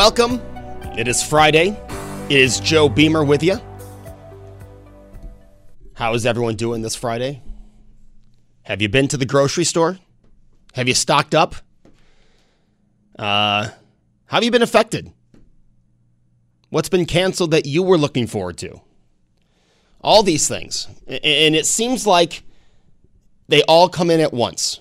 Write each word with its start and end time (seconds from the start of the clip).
Welcome. 0.00 0.40
It 0.96 1.08
is 1.08 1.22
Friday. 1.22 1.78
It 2.30 2.38
is 2.38 2.58
Joe 2.58 2.88
Beamer 2.88 3.22
with 3.22 3.42
you. 3.42 3.60
How 5.92 6.14
is 6.14 6.24
everyone 6.24 6.56
doing 6.56 6.80
this 6.80 6.96
Friday? 6.96 7.42
Have 8.62 8.80
you 8.80 8.88
been 8.88 9.08
to 9.08 9.18
the 9.18 9.26
grocery 9.26 9.64
store? 9.64 9.98
Have 10.72 10.88
you 10.88 10.94
stocked 10.94 11.34
up? 11.34 11.54
Uh, 13.18 13.68
how 14.24 14.36
have 14.38 14.42
you 14.42 14.50
been 14.50 14.62
affected? 14.62 15.12
What's 16.70 16.88
been 16.88 17.04
canceled 17.04 17.50
that 17.50 17.66
you 17.66 17.82
were 17.82 17.98
looking 17.98 18.26
forward 18.26 18.56
to? 18.56 18.80
All 20.00 20.22
these 20.22 20.48
things. 20.48 20.88
And 21.08 21.54
it 21.54 21.66
seems 21.66 22.06
like 22.06 22.42
they 23.48 23.62
all 23.64 23.90
come 23.90 24.08
in 24.08 24.20
at 24.20 24.32
once. 24.32 24.80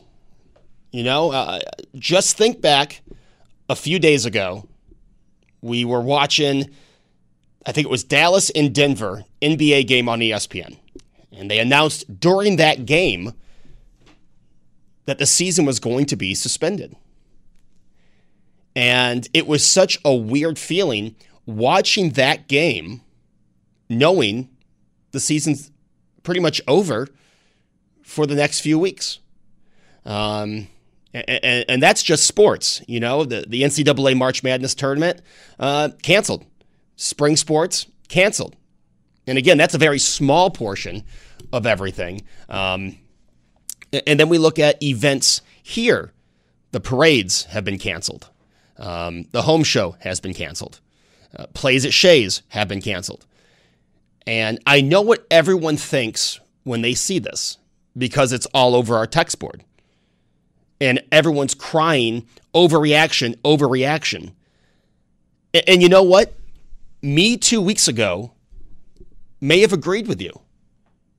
You 0.93 1.03
know, 1.03 1.33
uh, 1.33 1.59
just 1.95 2.37
think 2.37 2.61
back 2.61 3.01
a 3.67 3.75
few 3.75 3.99
days 3.99 4.25
ago 4.25 4.68
we 5.61 5.85
were 5.85 6.01
watching, 6.01 6.69
I 7.65 7.71
think 7.71 7.85
it 7.85 7.91
was 7.91 8.03
Dallas 8.03 8.49
and 8.51 8.73
Denver 8.73 9.25
NBA 9.41 9.87
game 9.87 10.09
on 10.09 10.19
ESPN. 10.19 10.77
And 11.31 11.49
they 11.49 11.59
announced 11.59 12.19
during 12.19 12.57
that 12.57 12.85
game 12.85 13.33
that 15.05 15.17
the 15.17 15.25
season 15.25 15.65
was 15.65 15.79
going 15.79 16.05
to 16.07 16.15
be 16.15 16.35
suspended. 16.35 16.95
And 18.75 19.27
it 19.33 19.47
was 19.47 19.65
such 19.65 19.99
a 20.05 20.13
weird 20.13 20.59
feeling 20.59 21.15
watching 21.45 22.11
that 22.11 22.47
game, 22.47 23.01
knowing 23.89 24.49
the 25.11 25.19
season's 25.19 25.71
pretty 26.23 26.39
much 26.39 26.61
over 26.67 27.07
for 28.03 28.25
the 28.25 28.35
next 28.35 28.59
few 28.61 28.77
weeks. 28.77 29.19
Um, 30.05 30.67
and, 31.13 31.65
and, 31.67 31.83
that's 31.83 32.03
just 32.03 32.25
sports. 32.25 32.81
You 32.87 32.99
know, 32.99 33.25
the, 33.25 33.45
the 33.47 33.63
NCAA 33.63 34.15
March 34.15 34.43
Madness 34.43 34.75
tournament 34.75 35.21
uh, 35.59 35.89
canceled, 36.03 36.45
spring 36.95 37.35
sports 37.35 37.87
canceled. 38.07 38.55
And 39.25 39.37
again, 39.37 39.57
that's 39.57 39.73
a 39.73 39.79
very 39.79 39.99
small 39.99 40.49
portion 40.49 41.03
of 41.51 41.65
everything. 41.65 42.23
Um, 42.47 42.97
and 44.05 44.19
then 44.19 44.29
we 44.29 44.37
look 44.37 44.59
at 44.59 44.81
events 44.83 45.41
here. 45.63 46.13
The 46.71 46.79
parades 46.79 47.45
have 47.45 47.65
been 47.65 47.79
canceled. 47.79 48.29
Um, 48.77 49.25
the 49.31 49.41
home 49.41 49.63
show 49.63 49.95
has 50.01 50.19
been 50.19 50.33
canceled. 50.33 50.79
Uh, 51.35 51.47
plays 51.53 51.85
at 51.85 51.93
Shea's 51.93 52.43
have 52.49 52.67
been 52.67 52.81
canceled. 52.81 53.25
And 54.25 54.59
I 54.65 54.81
know 54.81 55.01
what 55.01 55.25
everyone 55.31 55.77
thinks 55.77 56.39
when 56.63 56.81
they 56.81 56.93
see 56.93 57.19
this 57.19 57.57
because 57.97 58.31
it's 58.31 58.45
all 58.47 58.75
over 58.75 58.95
our 58.95 59.07
text 59.07 59.39
board 59.39 59.63
and 60.81 61.01
everyone's 61.11 61.53
crying 61.53 62.27
overreaction, 62.53 63.35
overreaction. 63.41 64.33
And, 65.53 65.63
and 65.67 65.81
you 65.81 65.89
know 65.89 66.03
what? 66.03 66.33
Me 67.01 67.37
two 67.37 67.61
weeks 67.61 67.87
ago 67.87 68.33
may 69.41 69.61
have 69.61 69.73
agreed 69.73 70.07
with 70.07 70.21
you, 70.21 70.31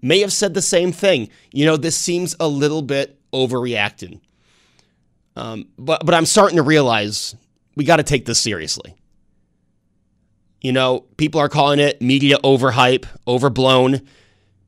may 0.02 0.20
have 0.20 0.32
said 0.32 0.54
the 0.54 0.62
same 0.62 0.92
thing. 0.92 1.28
You 1.52 1.66
know, 1.66 1.76
this 1.76 1.96
seems 1.96 2.36
a 2.38 2.48
little 2.48 2.82
bit 2.82 3.18
overreacting. 3.32 4.20
Um, 5.36 5.68
but, 5.78 6.04
but 6.04 6.14
I'm 6.14 6.26
starting 6.26 6.56
to 6.56 6.62
realize 6.62 7.34
we 7.76 7.84
got 7.84 7.96
to 7.96 8.02
take 8.02 8.26
this 8.26 8.40
seriously. 8.40 8.94
You 10.60 10.72
know, 10.72 11.06
people 11.16 11.40
are 11.40 11.48
calling 11.48 11.78
it 11.78 12.02
media 12.02 12.36
overhype, 12.38 13.06
overblown, 13.26 14.06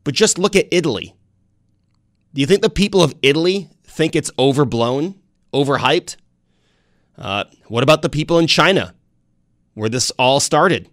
but 0.04 0.14
just 0.14 0.38
look 0.38 0.56
at 0.56 0.66
Italy. 0.70 1.14
Do 2.32 2.40
you 2.40 2.46
think 2.46 2.62
the 2.62 2.70
people 2.70 3.02
of 3.02 3.14
Italy 3.20 3.68
think 3.92 4.16
it's 4.16 4.30
overblown, 4.38 5.14
overhyped? 5.52 6.16
Uh, 7.18 7.44
what 7.68 7.82
about 7.82 8.02
the 8.02 8.08
people 8.08 8.38
in 8.38 8.46
China 8.46 8.94
where 9.74 9.88
this 9.88 10.10
all 10.12 10.40
started? 10.40 10.88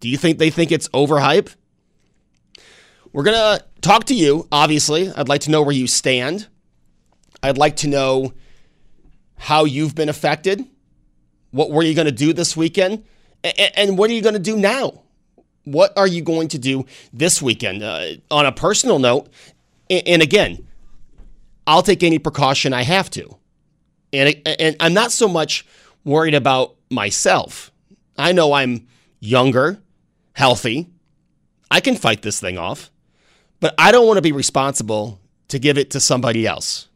Do 0.00 0.08
you 0.08 0.16
think 0.16 0.38
they 0.38 0.50
think 0.50 0.72
it's 0.72 0.88
overhyped? 0.88 1.54
We're 3.12 3.22
going 3.22 3.36
to 3.36 3.64
talk 3.80 4.04
to 4.04 4.14
you, 4.14 4.48
obviously. 4.50 5.12
I'd 5.12 5.28
like 5.28 5.42
to 5.42 5.50
know 5.50 5.62
where 5.62 5.74
you 5.74 5.86
stand. 5.86 6.48
I'd 7.42 7.58
like 7.58 7.76
to 7.76 7.88
know 7.88 8.32
how 9.36 9.64
you've 9.64 9.94
been 9.94 10.08
affected. 10.08 10.64
What 11.52 11.70
were 11.70 11.82
you 11.82 11.94
going 11.94 12.06
to 12.06 12.12
do 12.12 12.32
this 12.32 12.56
weekend? 12.56 13.04
And 13.76 13.96
what 13.96 14.10
are 14.10 14.14
you 14.14 14.22
going 14.22 14.34
to 14.34 14.40
do 14.40 14.56
now? 14.56 15.02
What 15.64 15.96
are 15.96 16.08
you 16.08 16.22
going 16.22 16.48
to 16.48 16.58
do 16.58 16.86
this 17.12 17.40
weekend? 17.40 17.84
Uh, 17.84 18.14
on 18.30 18.46
a 18.46 18.52
personal 18.52 18.98
note, 18.98 19.28
and 19.88 20.22
again, 20.22 20.66
I'll 21.66 21.82
take 21.82 22.02
any 22.02 22.18
precaution 22.18 22.72
I 22.72 22.82
have 22.82 23.10
to. 23.10 23.36
And, 24.12 24.36
and 24.46 24.76
I'm 24.80 24.94
not 24.94 25.12
so 25.12 25.28
much 25.28 25.66
worried 26.04 26.34
about 26.34 26.76
myself. 26.90 27.70
I 28.16 28.32
know 28.32 28.52
I'm 28.52 28.86
younger, 29.20 29.80
healthy. 30.34 30.90
I 31.70 31.80
can 31.80 31.96
fight 31.96 32.22
this 32.22 32.40
thing 32.40 32.58
off, 32.58 32.90
but 33.60 33.74
I 33.78 33.92
don't 33.92 34.06
want 34.06 34.18
to 34.18 34.22
be 34.22 34.32
responsible 34.32 35.20
to 35.48 35.58
give 35.58 35.78
it 35.78 35.90
to 35.92 36.00
somebody 36.00 36.46
else. 36.46 36.88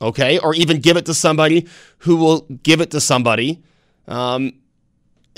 Okay? 0.00 0.38
Or 0.38 0.54
even 0.54 0.80
give 0.80 0.96
it 0.96 1.06
to 1.06 1.14
somebody 1.14 1.68
who 1.98 2.16
will 2.16 2.40
give 2.62 2.80
it 2.80 2.90
to 2.92 3.00
somebody 3.00 3.62
um, 4.08 4.52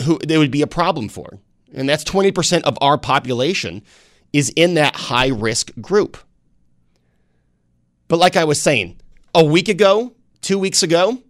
who 0.04 0.18
there 0.18 0.38
would 0.38 0.50
be 0.50 0.62
a 0.62 0.66
problem 0.66 1.08
for. 1.08 1.38
And 1.74 1.88
that's 1.88 2.04
20% 2.04 2.62
of 2.62 2.78
our 2.80 2.96
population 2.96 3.82
is 4.32 4.50
in 4.50 4.74
that 4.74 4.94
high 4.96 5.28
risk 5.28 5.72
group. 5.80 6.16
But 8.08 8.18
like 8.18 8.36
I 8.36 8.44
was 8.44 8.60
saying, 8.60 9.00
a 9.34 9.44
week 9.44 9.68
ago, 9.68 10.14
two 10.40 10.58
weeks 10.58 10.82
ago, 10.82 11.22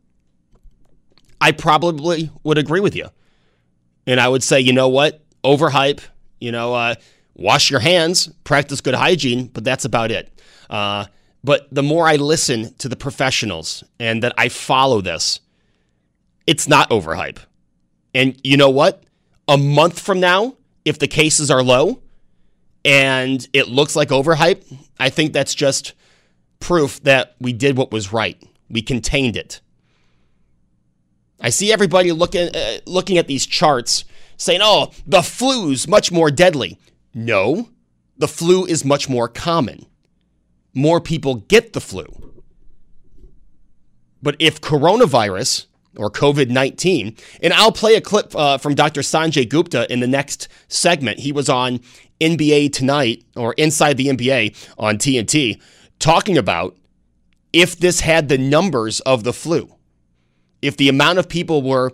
I 1.41 1.53
probably 1.53 2.31
would 2.43 2.59
agree 2.59 2.81
with 2.81 2.97
you. 2.97 3.09
And 4.07 4.21
I 4.21 4.29
would 4.29 4.43
say, 4.43 4.61
you 4.61 4.73
know 4.73 4.89
what? 4.89 5.23
Overhype, 5.45 6.01
you 6.41 6.53
know, 6.53 6.75
uh, 6.75 6.95
wash 7.35 7.71
your 7.71 7.81
hands, 7.81 8.29
practice 8.45 8.81
good 8.81 8.95
hygiene, 8.95 9.47
but 9.49 9.65
that's 9.65 9.85
about 9.85 10.11
it. 10.11 10.31
Uh, 10.69 11.07
but 11.43 11.69
the 11.73 11.83
more 11.83 12.09
I 12.09 12.17
listen 12.17 12.75
to 12.79 12.89
the 12.89 12.97
professionals 12.97 13.85
and 13.99 14.23
that 14.23 14.33
I 14.39 14.49
follow 14.49 15.01
this, 15.01 15.41
it's 16.47 16.69
not 16.69 16.91
overhype. 16.91 17.39
And 18.15 18.41
you 18.43 18.57
know 18.57 18.71
what? 18.71 19.05
A 19.49 19.59
month 19.59 20.01
from 20.01 20.21
now, 20.21 20.57
if 20.85 20.99
the 20.99 21.09
cases 21.09 21.51
are 21.51 21.63
low, 21.63 22.01
and 22.85 23.47
it 23.53 23.69
looks 23.69 23.97
like 23.97 24.09
overhype, 24.11 24.63
I 24.99 25.11
think 25.11 25.33
that's 25.33 25.55
just 25.55 25.95
proof 26.65 27.03
that 27.03 27.35
we 27.39 27.53
did 27.53 27.77
what 27.77 27.93
was 27.93 28.11
right. 28.11 28.43
We 28.71 28.81
contained 28.81 29.37
it. 29.37 29.61
I 31.39 31.51
see 31.51 31.71
everybody 31.71 32.11
looking 32.11 32.49
uh, 32.57 32.79
looking 32.87 33.19
at 33.19 33.27
these 33.27 33.45
charts 33.45 34.07
saying, 34.39 34.61
"Oh, 34.63 34.91
the 35.07 35.23
flu's 35.23 35.87
much 35.87 36.11
more 36.11 36.31
deadly." 36.31 36.79
No, 37.13 37.69
the 38.17 38.29
flu 38.29 38.65
is 38.65 38.83
much 38.83 39.11
more 39.11 39.29
common. 39.29 39.85
More 40.73 41.03
people 41.03 41.35
get 41.35 41.75
the 41.75 41.83
flu. 41.83 42.07
But 44.23 44.37
if 44.39 44.63
coronavirus 44.63 45.67
or 45.97 46.11
COVID 46.11 46.49
19, 46.49 47.15
and 47.43 47.53
I'll 47.53 47.73
play 47.73 47.95
a 47.95 48.01
clip 48.01 48.35
uh, 48.35 48.57
from 48.57 48.75
Dr. 48.75 49.03
Sanjay 49.03 49.47
Gupta 49.47 49.93
in 49.93 50.01
the 50.01 50.07
next 50.07 50.49
segment. 50.69 51.21
He 51.21 51.31
was 51.31 51.51
on 51.51 51.81
NBA 52.21 52.73
Tonight 52.73 53.23
or 53.37 53.53
Inside 53.53 53.99
the 53.99 54.07
NBA 54.07 54.73
on 54.79 54.97
TNT 54.97 55.61
talking 56.05 56.37
about 56.37 56.77
if 57.51 57.79
this 57.79 58.01
had 58.01 58.29
the 58.29 58.37
numbers 58.37 59.01
of 59.01 59.25
the 59.25 59.33
flu, 59.33 59.75
if 60.61 60.77
the 60.77 60.91
amount 60.91 61.19
of 61.19 61.31
people 61.31 61.63
were 61.63 61.93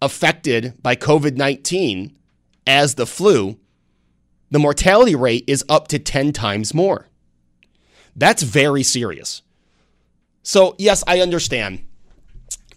affected 0.00 0.82
by 0.82 0.96
COVID 0.96 1.36
19 1.36 2.16
as 2.66 2.94
the 2.94 3.04
flu, 3.04 3.58
the 4.50 4.58
mortality 4.58 5.14
rate 5.14 5.44
is 5.46 5.62
up 5.68 5.88
to 5.88 5.98
10 5.98 6.32
times 6.32 6.72
more. 6.72 7.08
That's 8.16 8.42
very 8.42 8.82
serious. 8.82 9.42
So, 10.42 10.74
yes, 10.78 11.04
I 11.06 11.20
understand 11.20 11.84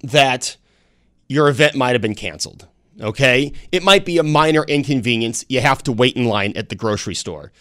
that 0.04 0.58
your 1.30 1.48
event 1.48 1.76
might 1.76 1.94
have 1.94 2.02
been 2.02 2.14
canceled. 2.14 2.68
Okay. 3.00 3.54
It 3.72 3.84
might 3.84 4.04
be 4.04 4.18
a 4.18 4.24
minor 4.24 4.66
inconvenience. 4.66 5.46
You 5.48 5.62
have 5.62 5.82
to 5.84 5.94
wait 5.94 6.18
in 6.18 6.26
line 6.26 6.52
at 6.58 6.68
the 6.68 6.76
grocery 6.76 7.16
store. 7.16 7.54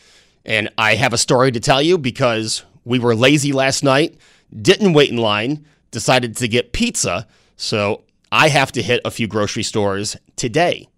And 0.45 0.71
I 0.77 0.97
have 0.97 1.13
a 1.13 1.19
story 1.19 1.53
to 1.53 1.61
tell 1.61 1.81
you 1.81 1.99
because 1.99 2.65
we 2.85 2.99
were 2.99 3.15
lazy 3.15 3.53
last 3.53 3.85
night, 3.85 4.17
didn't 4.61 4.93
wait 4.93 5.11
in 5.11 5.17
line, 5.17 5.65
decided 5.91 6.37
to 6.37 6.49
get 6.49 6.73
pizza. 6.73 7.27
So 7.57 8.05
I 8.31 8.49
have 8.49 8.73
to 8.73 8.83
hit 8.83 9.01
a 9.05 9.11
few 9.11 9.27
grocery 9.27 9.63
stores 9.63 10.17
today. 10.37 10.89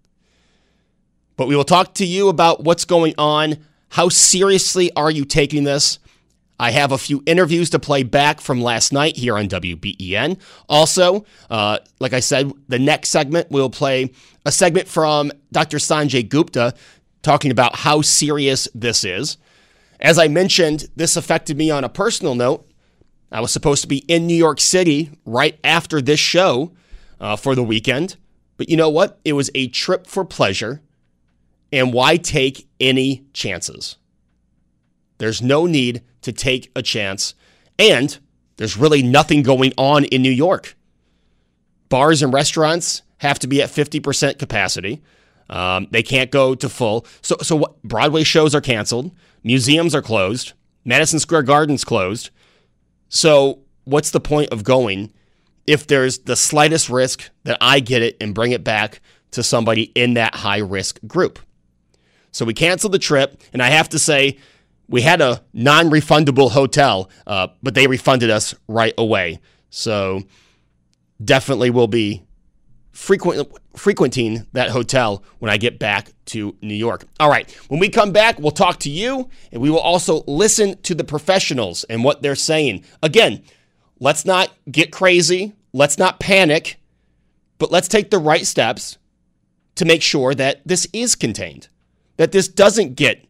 But 1.35 1.47
we 1.47 1.55
will 1.55 1.65
talk 1.65 1.93
to 1.95 2.05
you 2.05 2.29
about 2.29 2.63
what's 2.63 2.85
going 2.85 3.13
on. 3.17 3.57
How 3.89 4.09
seriously 4.09 4.91
are 4.95 5.11
you 5.11 5.25
taking 5.25 5.63
this? 5.63 5.99
I 6.57 6.71
have 6.71 6.93
a 6.93 6.97
few 6.97 7.21
interviews 7.25 7.69
to 7.71 7.79
play 7.79 8.03
back 8.03 8.39
from 8.39 8.61
last 8.61 8.93
night 8.93 9.17
here 9.17 9.37
on 9.37 9.49
WBEN. 9.49 10.39
Also, 10.69 11.25
uh, 11.49 11.79
like 11.99 12.13
I 12.13 12.21
said, 12.21 12.51
the 12.69 12.79
next 12.79 13.09
segment 13.09 13.51
we'll 13.51 13.69
play 13.69 14.11
a 14.45 14.51
segment 14.51 14.87
from 14.87 15.31
Dr. 15.51 15.77
Sanjay 15.77 16.27
Gupta 16.27 16.73
talking 17.21 17.51
about 17.51 17.75
how 17.75 18.01
serious 18.01 18.69
this 18.73 19.03
is. 19.03 19.37
As 19.99 20.19
I 20.19 20.27
mentioned, 20.27 20.85
this 20.95 21.15
affected 21.15 21.57
me 21.57 21.71
on 21.71 21.83
a 21.83 21.89
personal 21.89 22.35
note. 22.35 22.67
I 23.31 23.41
was 23.41 23.51
supposed 23.51 23.81
to 23.81 23.87
be 23.87 23.99
in 24.07 24.27
New 24.27 24.35
York 24.35 24.59
City 24.59 25.11
right 25.25 25.59
after 25.63 26.01
this 26.01 26.19
show 26.19 26.73
uh, 27.19 27.35
for 27.35 27.55
the 27.55 27.63
weekend. 27.63 28.17
But 28.57 28.69
you 28.69 28.77
know 28.77 28.89
what? 28.89 29.19
It 29.25 29.33
was 29.33 29.49
a 29.55 29.67
trip 29.67 30.07
for 30.07 30.23
pleasure. 30.23 30.81
And 31.71 31.93
why 31.93 32.17
take 32.17 32.67
any 32.79 33.25
chances? 33.33 33.97
There's 35.17 35.41
no 35.41 35.65
need 35.65 36.03
to 36.21 36.31
take 36.31 36.71
a 36.75 36.81
chance. 36.81 37.35
And 37.77 38.17
there's 38.57 38.77
really 38.77 39.03
nothing 39.03 39.43
going 39.43 39.73
on 39.77 40.05
in 40.05 40.21
New 40.21 40.31
York. 40.31 40.75
Bars 41.89 42.21
and 42.21 42.33
restaurants 42.33 43.01
have 43.17 43.39
to 43.39 43.47
be 43.47 43.61
at 43.61 43.69
50% 43.69 44.39
capacity. 44.39 45.01
Um, 45.49 45.87
they 45.91 46.03
can't 46.03 46.31
go 46.31 46.55
to 46.55 46.69
full. 46.69 47.05
So, 47.21 47.37
so 47.41 47.55
what, 47.55 47.81
Broadway 47.83 48.23
shows 48.23 48.55
are 48.55 48.61
canceled. 48.61 49.11
Museums 49.45 49.95
are 49.95 50.01
closed. 50.01 50.53
Madison 50.83 51.19
Square 51.19 51.43
Garden's 51.43 51.85
closed. 51.85 52.31
So, 53.07 53.59
what's 53.85 54.11
the 54.11 54.19
point 54.19 54.49
of 54.49 54.63
going 54.63 55.13
if 55.67 55.87
there's 55.87 56.19
the 56.19 56.35
slightest 56.35 56.89
risk 56.89 57.29
that 57.43 57.57
I 57.61 57.79
get 57.79 58.01
it 58.01 58.17
and 58.19 58.35
bring 58.35 58.51
it 58.51 58.63
back 58.63 59.01
to 59.31 59.43
somebody 59.43 59.83
in 59.95 60.15
that 60.15 60.35
high 60.35 60.57
risk 60.57 60.99
group? 61.07 61.39
So, 62.31 62.43
we 62.43 62.53
canceled 62.53 62.91
the 62.91 62.99
trip. 62.99 63.41
And 63.53 63.61
I 63.61 63.69
have 63.69 63.87
to 63.89 63.99
say, 63.99 64.39
we 64.87 65.01
had 65.01 65.21
a 65.21 65.43
non 65.53 65.89
refundable 65.89 66.51
hotel, 66.51 67.09
uh, 67.25 67.47
but 67.61 67.75
they 67.75 67.87
refunded 67.87 68.29
us 68.29 68.55
right 68.67 68.93
away. 68.97 69.39
So 69.69 70.23
definitely 71.23 71.69
will 71.69 71.87
be 71.87 72.23
frequent, 72.95 73.51
frequenting 73.75 74.47
that 74.53 74.69
hotel 74.69 75.23
when 75.39 75.51
I 75.51 75.57
get 75.57 75.77
back 75.77 76.13
to 76.27 76.55
New 76.61 76.73
York. 76.73 77.05
All 77.19 77.29
right, 77.29 77.51
when 77.67 77.79
we 77.79 77.89
come 77.89 78.11
back, 78.11 78.39
we'll 78.39 78.51
talk 78.51 78.79
to 78.79 78.89
you 78.89 79.29
and 79.51 79.61
we 79.61 79.69
will 79.69 79.79
also 79.79 80.23
listen 80.27 80.81
to 80.83 80.95
the 80.95 81.03
professionals 81.03 81.83
and 81.85 82.03
what 82.03 82.21
they're 82.21 82.35
saying. 82.35 82.85
Again, 83.03 83.43
let's 83.99 84.25
not 84.25 84.49
get 84.71 84.91
crazy, 84.91 85.53
let's 85.73 85.97
not 85.97 86.19
panic, 86.19 86.79
but 87.57 87.71
let's 87.71 87.89
take 87.89 88.11
the 88.11 88.17
right 88.17 88.47
steps 88.47 88.97
to 89.75 89.85
make 89.85 90.01
sure 90.01 90.33
that 90.33 90.65
this 90.65 90.87
is 90.93 91.15
contained, 91.15 91.67
that 92.15 92.31
this 92.31 92.47
doesn't 92.47 92.95
get 92.95 93.25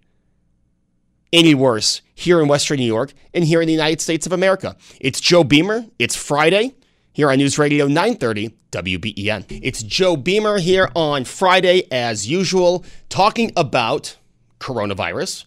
any 1.33 1.55
worse 1.55 2.01
here 2.13 2.39
in 2.39 2.47
Western 2.47 2.77
New 2.77 2.85
York 2.85 3.13
and 3.33 3.43
here 3.43 3.61
in 3.61 3.67
the 3.67 3.73
United 3.73 3.99
States 3.99 4.27
of 4.27 4.31
America. 4.31 4.77
It's 5.01 5.19
Joe 5.19 5.43
Beamer. 5.43 5.85
It's 5.97 6.15
Friday 6.15 6.75
here 7.15 7.31
on 7.31 7.37
News 7.37 7.57
Radio 7.57 7.87
930 7.87 8.49
WBEN. 8.71 9.45
It's 9.63 9.81
Joe 9.81 10.17
Beamer 10.17 10.59
here 10.59 10.91
on 10.95 11.23
Friday, 11.23 11.87
as 11.89 12.29
usual, 12.29 12.83
talking 13.07 13.53
about 13.55 14.17
coronavirus. 14.59 15.45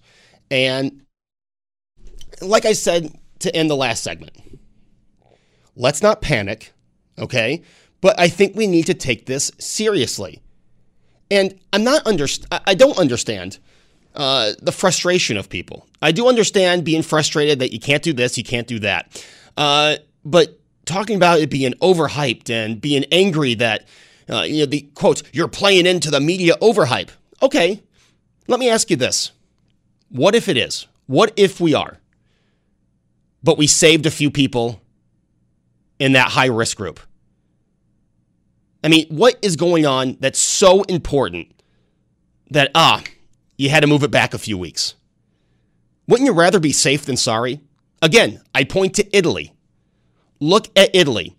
And 0.51 1.03
like 2.41 2.65
I 2.65 2.73
said 2.73 3.15
to 3.41 3.55
end 3.55 3.69
the 3.69 3.77
last 3.77 4.03
segment, 4.03 4.33
let's 5.77 6.01
not 6.01 6.23
panic, 6.23 6.73
okay? 7.19 7.63
But 8.01 8.19
I 8.19 8.29
think 8.29 8.57
we 8.57 8.67
need 8.67 8.87
to 8.87 8.95
take 8.95 9.27
this 9.27 9.53
seriously. 9.59 10.41
And 11.31 11.61
I'm 11.75 11.85
not 11.85 12.07
under, 12.07 12.27
I 12.51 12.75
don't 12.75 12.99
understand 12.99 13.59
uh, 14.15 14.53
the 14.63 14.73
frustration 14.73 15.37
of 15.37 15.51
people. 15.51 15.87
I 16.01 16.13
do 16.13 16.29
understand 16.29 16.87
being 16.87 17.03
frustrated 17.03 17.59
that 17.59 17.75
you 17.75 17.79
can't 17.79 18.03
do 18.03 18.15
this, 18.15 18.39
you 18.39 18.45
can't 18.45 18.67
do 18.67 18.79
that. 18.79 19.23
Uh, 19.59 19.97
but 20.25 20.58
talking 20.89 21.17
about 21.17 21.41
it 21.41 21.51
being 21.51 21.75
overhyped 21.75 22.51
and 22.51 22.81
being 22.81 23.05
angry 23.13 23.55
that, 23.55 23.87
uh, 24.29 24.43
you 24.43 24.61
know, 24.61 24.67
the 24.67 24.83
quote, 24.95 25.23
you're 25.33 25.49
playing 25.49 25.87
into 25.87 26.11
the 26.11 26.21
media 26.21 26.55
overhype. 26.61 27.11
Okay, 27.41 27.83
let 28.49 28.59
me 28.59 28.69
ask 28.69 28.91
you 28.91 28.97
this. 28.97 29.31
What 30.09 30.35
if 30.35 30.49
it 30.49 30.57
is? 30.57 30.87
What 31.07 31.33
if 31.37 31.61
we 31.61 31.75
are? 31.75 31.99
But 33.43 33.59
we 33.59 33.67
saved 33.67 34.07
a 34.07 34.11
few 34.11 34.31
people 34.31 34.81
in 35.99 36.13
that 36.13 36.31
high 36.31 36.47
risk 36.47 36.77
group. 36.77 37.01
I 38.83 38.89
mean, 38.89 39.07
what 39.09 39.39
is 39.43 39.57
going 39.57 39.87
on 39.87 40.17
that's 40.21 40.39
so 40.39 40.83
important 40.85 41.53
that, 42.51 42.71
ah, 42.75 43.03
you 43.57 43.71
had 43.71 43.81
to 43.81 43.87
move 43.87 44.03
it 44.03 44.11
back 44.11 44.35
a 44.35 44.39
few 44.39 44.57
weeks. 44.57 44.95
Wouldn't 46.07 46.27
you 46.27 46.33
rather 46.33 46.61
be 46.61 46.73
safe 46.73 47.05
than 47.05 47.17
sorry? 47.17 47.61
Again, 48.01 48.41
I 48.55 48.65
point 48.65 48.95
to 48.95 49.17
Italy. 49.17 49.53
Look 50.41 50.69
at 50.77 50.95
Italy. 50.95 51.37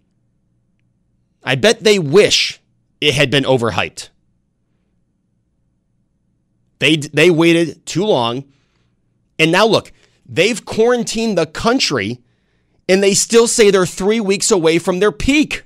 I 1.44 1.56
bet 1.56 1.84
they 1.84 2.00
wish 2.00 2.60
it 3.00 3.14
had 3.14 3.32
been 3.32 3.44
overhyped. 3.44 4.10
They, 6.80 6.98
they 6.98 7.30
waited 7.30 7.86
too 7.86 8.06
long. 8.06 8.46
And 9.38 9.52
now 9.52 9.66
look, 9.66 9.92
they've 10.26 10.64
quarantined 10.64 11.38
the 11.38 11.46
country 11.46 12.22
and 12.88 13.04
they 13.04 13.14
still 13.14 13.48
say 13.48 13.72
they're 13.72 13.86
three 13.86 14.20
weeks 14.20 14.52
away 14.52 14.80
from 14.80 15.00
their 15.00 15.12
peak. 15.12 15.64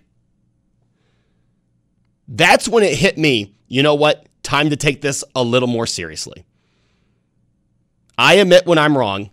That's 2.27 2.67
when 2.67 2.83
it 2.83 2.97
hit 2.97 3.17
me. 3.17 3.55
You 3.67 3.83
know 3.83 3.95
what? 3.95 4.27
time 4.43 4.69
to 4.69 4.75
take 4.75 5.01
this 5.01 5.23
a 5.35 5.43
little 5.43 5.67
more 5.67 5.87
seriously. 5.87 6.45
I 8.17 8.35
admit 8.35 8.67
when 8.67 8.77
I'm 8.77 8.95
wrong. 8.97 9.31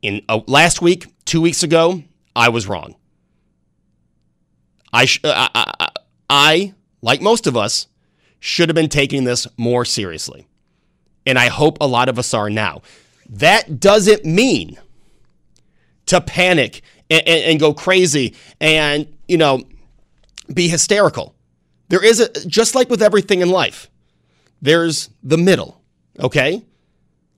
In 0.00 0.22
uh, 0.28 0.40
last 0.46 0.80
week, 0.80 1.06
two 1.24 1.40
weeks 1.40 1.62
ago, 1.64 2.02
I 2.34 2.48
was 2.48 2.66
wrong. 2.66 2.94
I, 4.92 5.04
sh- 5.04 5.20
uh, 5.24 5.48
I, 5.54 5.88
I, 6.30 6.74
like 7.02 7.20
most 7.20 7.46
of 7.46 7.56
us, 7.56 7.86
should 8.40 8.68
have 8.68 8.76
been 8.76 8.88
taking 8.88 9.24
this 9.24 9.46
more 9.56 9.84
seriously. 9.84 10.46
And 11.26 11.38
I 11.38 11.48
hope 11.48 11.78
a 11.80 11.86
lot 11.86 12.08
of 12.08 12.18
us 12.18 12.32
are 12.32 12.48
now. 12.48 12.82
That 13.28 13.80
doesn't 13.80 14.24
mean 14.24 14.78
to 16.06 16.20
panic 16.20 16.82
and, 17.10 17.26
and, 17.26 17.44
and 17.44 17.60
go 17.60 17.74
crazy 17.74 18.34
and, 18.60 19.12
you 19.26 19.36
know, 19.36 19.62
be 20.52 20.68
hysterical. 20.68 21.34
There 21.88 22.04
is 22.04 22.20
a, 22.20 22.28
just 22.46 22.74
like 22.74 22.88
with 22.88 23.02
everything 23.02 23.40
in 23.40 23.50
life, 23.50 23.90
there's 24.62 25.10
the 25.22 25.38
middle, 25.38 25.80
okay? 26.18 26.62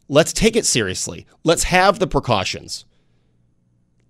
Let's 0.09 0.32
take 0.32 0.56
it 0.56 0.66
seriously. 0.66 1.26
Let's 1.44 1.64
have 1.64 1.99
the 1.99 2.06
precautions. 2.06 2.85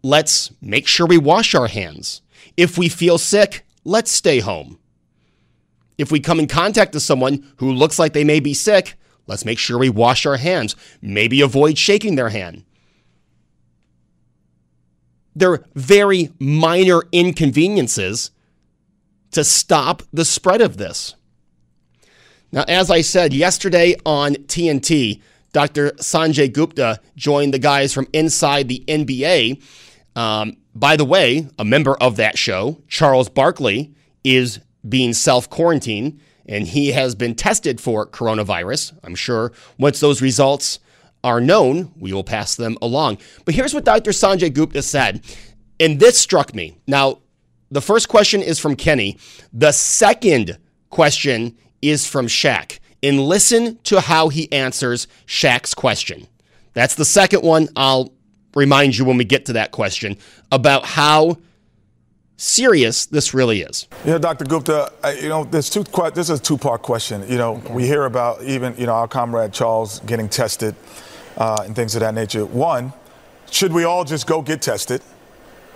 Let's 0.03 0.51
make 0.61 0.87
sure 0.87 1.07
we 1.07 1.19
wash 1.19 1.55
our 1.55 1.69
hands. 1.69 2.23
If 2.57 2.79
we 2.79 2.89
feel 2.89 3.19
sick, 3.19 3.65
let's 3.85 4.11
stay 4.11 4.41
home. 4.41 4.79
If 5.99 6.11
we 6.11 6.21
come 6.21 6.39
in 6.39 6.47
contact 6.47 6.95
with 6.95 7.03
someone 7.03 7.47
who 7.57 7.71
looks 7.71 7.99
like 7.99 8.15
they 8.15 8.25
may 8.25 8.41
be 8.41 8.55
sick, 8.55 8.97
Let's 9.31 9.45
make 9.45 9.61
sure 9.61 9.79
we 9.79 9.91
wash 9.91 10.27
our 10.27 10.39
hands. 10.39 10.75
Maybe 11.01 11.41
avoid 11.41 11.79
shaking 11.79 12.17
their 12.17 12.31
hand. 12.31 12.65
They're 15.37 15.65
very 15.77 16.33
minor 16.41 17.03
inconveniences 17.13 18.33
to 19.31 19.45
stop 19.45 20.03
the 20.13 20.25
spread 20.25 20.61
of 20.61 20.79
this. 20.79 21.15
Now, 22.51 22.65
as 22.67 22.91
I 22.91 23.03
said 23.03 23.33
yesterday 23.33 23.95
on 24.05 24.35
TNT, 24.35 25.23
Dr. 25.53 25.93
Sanjay 25.93 26.53
Gupta 26.53 26.99
joined 27.15 27.55
the 27.55 27.61
guys 27.61 27.95
from 27.95 28.09
inside 28.13 28.67
the 28.67 28.83
NBA. 28.89 29.63
Um, 30.17 30.57
by 30.75 30.97
the 30.97 31.05
way, 31.05 31.49
a 31.59 31.65
member 31.65 31.95
of 31.97 32.17
that 32.17 32.39
show, 32.39 32.83
Charles 32.89 33.29
Barkley, 33.29 33.95
is 34.25 34.61
being 34.89 35.13
self 35.13 35.49
quarantined 35.49 36.21
and 36.51 36.67
he 36.67 36.89
has 36.93 37.15
been 37.15 37.35
tested 37.35 37.81
for 37.81 38.07
coronavirus. 38.07 38.99
I'm 39.05 39.15
sure 39.15 39.53
once 39.79 40.01
those 40.01 40.21
results 40.21 40.81
are 41.23 41.41
known, 41.41 41.93
we 41.99 42.13
will 42.13 42.25
pass 42.25 42.57
them 42.57 42.77
along. 42.83 43.19
But 43.45 43.55
here's 43.55 43.73
what 43.73 43.85
Dr. 43.85 44.11
Sanjay 44.11 44.53
Gupta 44.53 44.83
said, 44.83 45.23
and 45.79 46.01
this 46.01 46.19
struck 46.19 46.55
me. 46.55 46.77
Now, 46.87 47.21
the 47.71 47.81
first 47.81 48.09
question 48.09 48.43
is 48.43 48.59
from 48.59 48.75
Kenny. 48.75 49.17
The 49.53 49.73
second 49.73 50.59
question 50.91 51.57
is 51.81 52.07
from 52.07 52.27
Shaq. 52.27 52.81
And 53.03 53.21
listen 53.21 53.79
to 53.85 54.01
how 54.01 54.29
he 54.29 54.51
answers 54.53 55.07
Shaq's 55.27 55.73
question. 55.73 56.27
That's 56.75 56.97
the 56.97 57.05
second 57.05 57.43
one. 57.43 57.69
I'll 57.77 58.13
remind 58.55 58.97
you 58.97 59.05
when 59.05 59.17
we 59.17 59.25
get 59.25 59.47
to 59.47 59.53
that 59.55 59.71
question 59.71 60.17
about 60.51 60.85
how 60.85 61.39
serious 62.37 63.07
this 63.07 63.35
really 63.35 63.61
is. 63.61 63.87
You 64.05 64.13
know, 64.13 64.19
Dr. 64.19 64.47
Gupta, 64.47 64.93
you 65.21 65.29
know, 65.29 65.45
there's 65.45 65.69
two. 65.69 65.85
This 66.15 66.31
is 66.31 66.41
a 66.41 66.43
two-part 66.43 66.83
question. 66.83 67.29
You 67.29 67.37
know, 67.37 67.57
okay. 67.57 67.75
we 67.75 67.87
hear 67.87 68.07
about 68.07 68.43
even 68.43 68.75
you 68.79 68.87
know 68.87 68.95
our 68.95 69.09
comrade 69.09 69.53
Charles 69.53 70.01
getting 70.01 70.29
tested 70.29 70.75
uh, 71.37 71.63
and 71.65 71.77
things 71.77 71.95
of 71.95 72.01
that 72.01 72.15
nature. 72.15 72.47
One, 72.47 72.93
should 73.51 73.73
we 73.73 73.85
all 73.85 74.05
just 74.05 74.27
go 74.27 74.43
get 74.43 74.63
tested? 74.63 75.03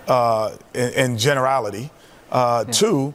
Uh, 0.07 0.55
in, 0.75 0.93
in, 0.93 1.17
generality. 1.17 1.89
Uh, 2.31 2.63
yeah. 2.67 2.71
Two, 2.71 3.11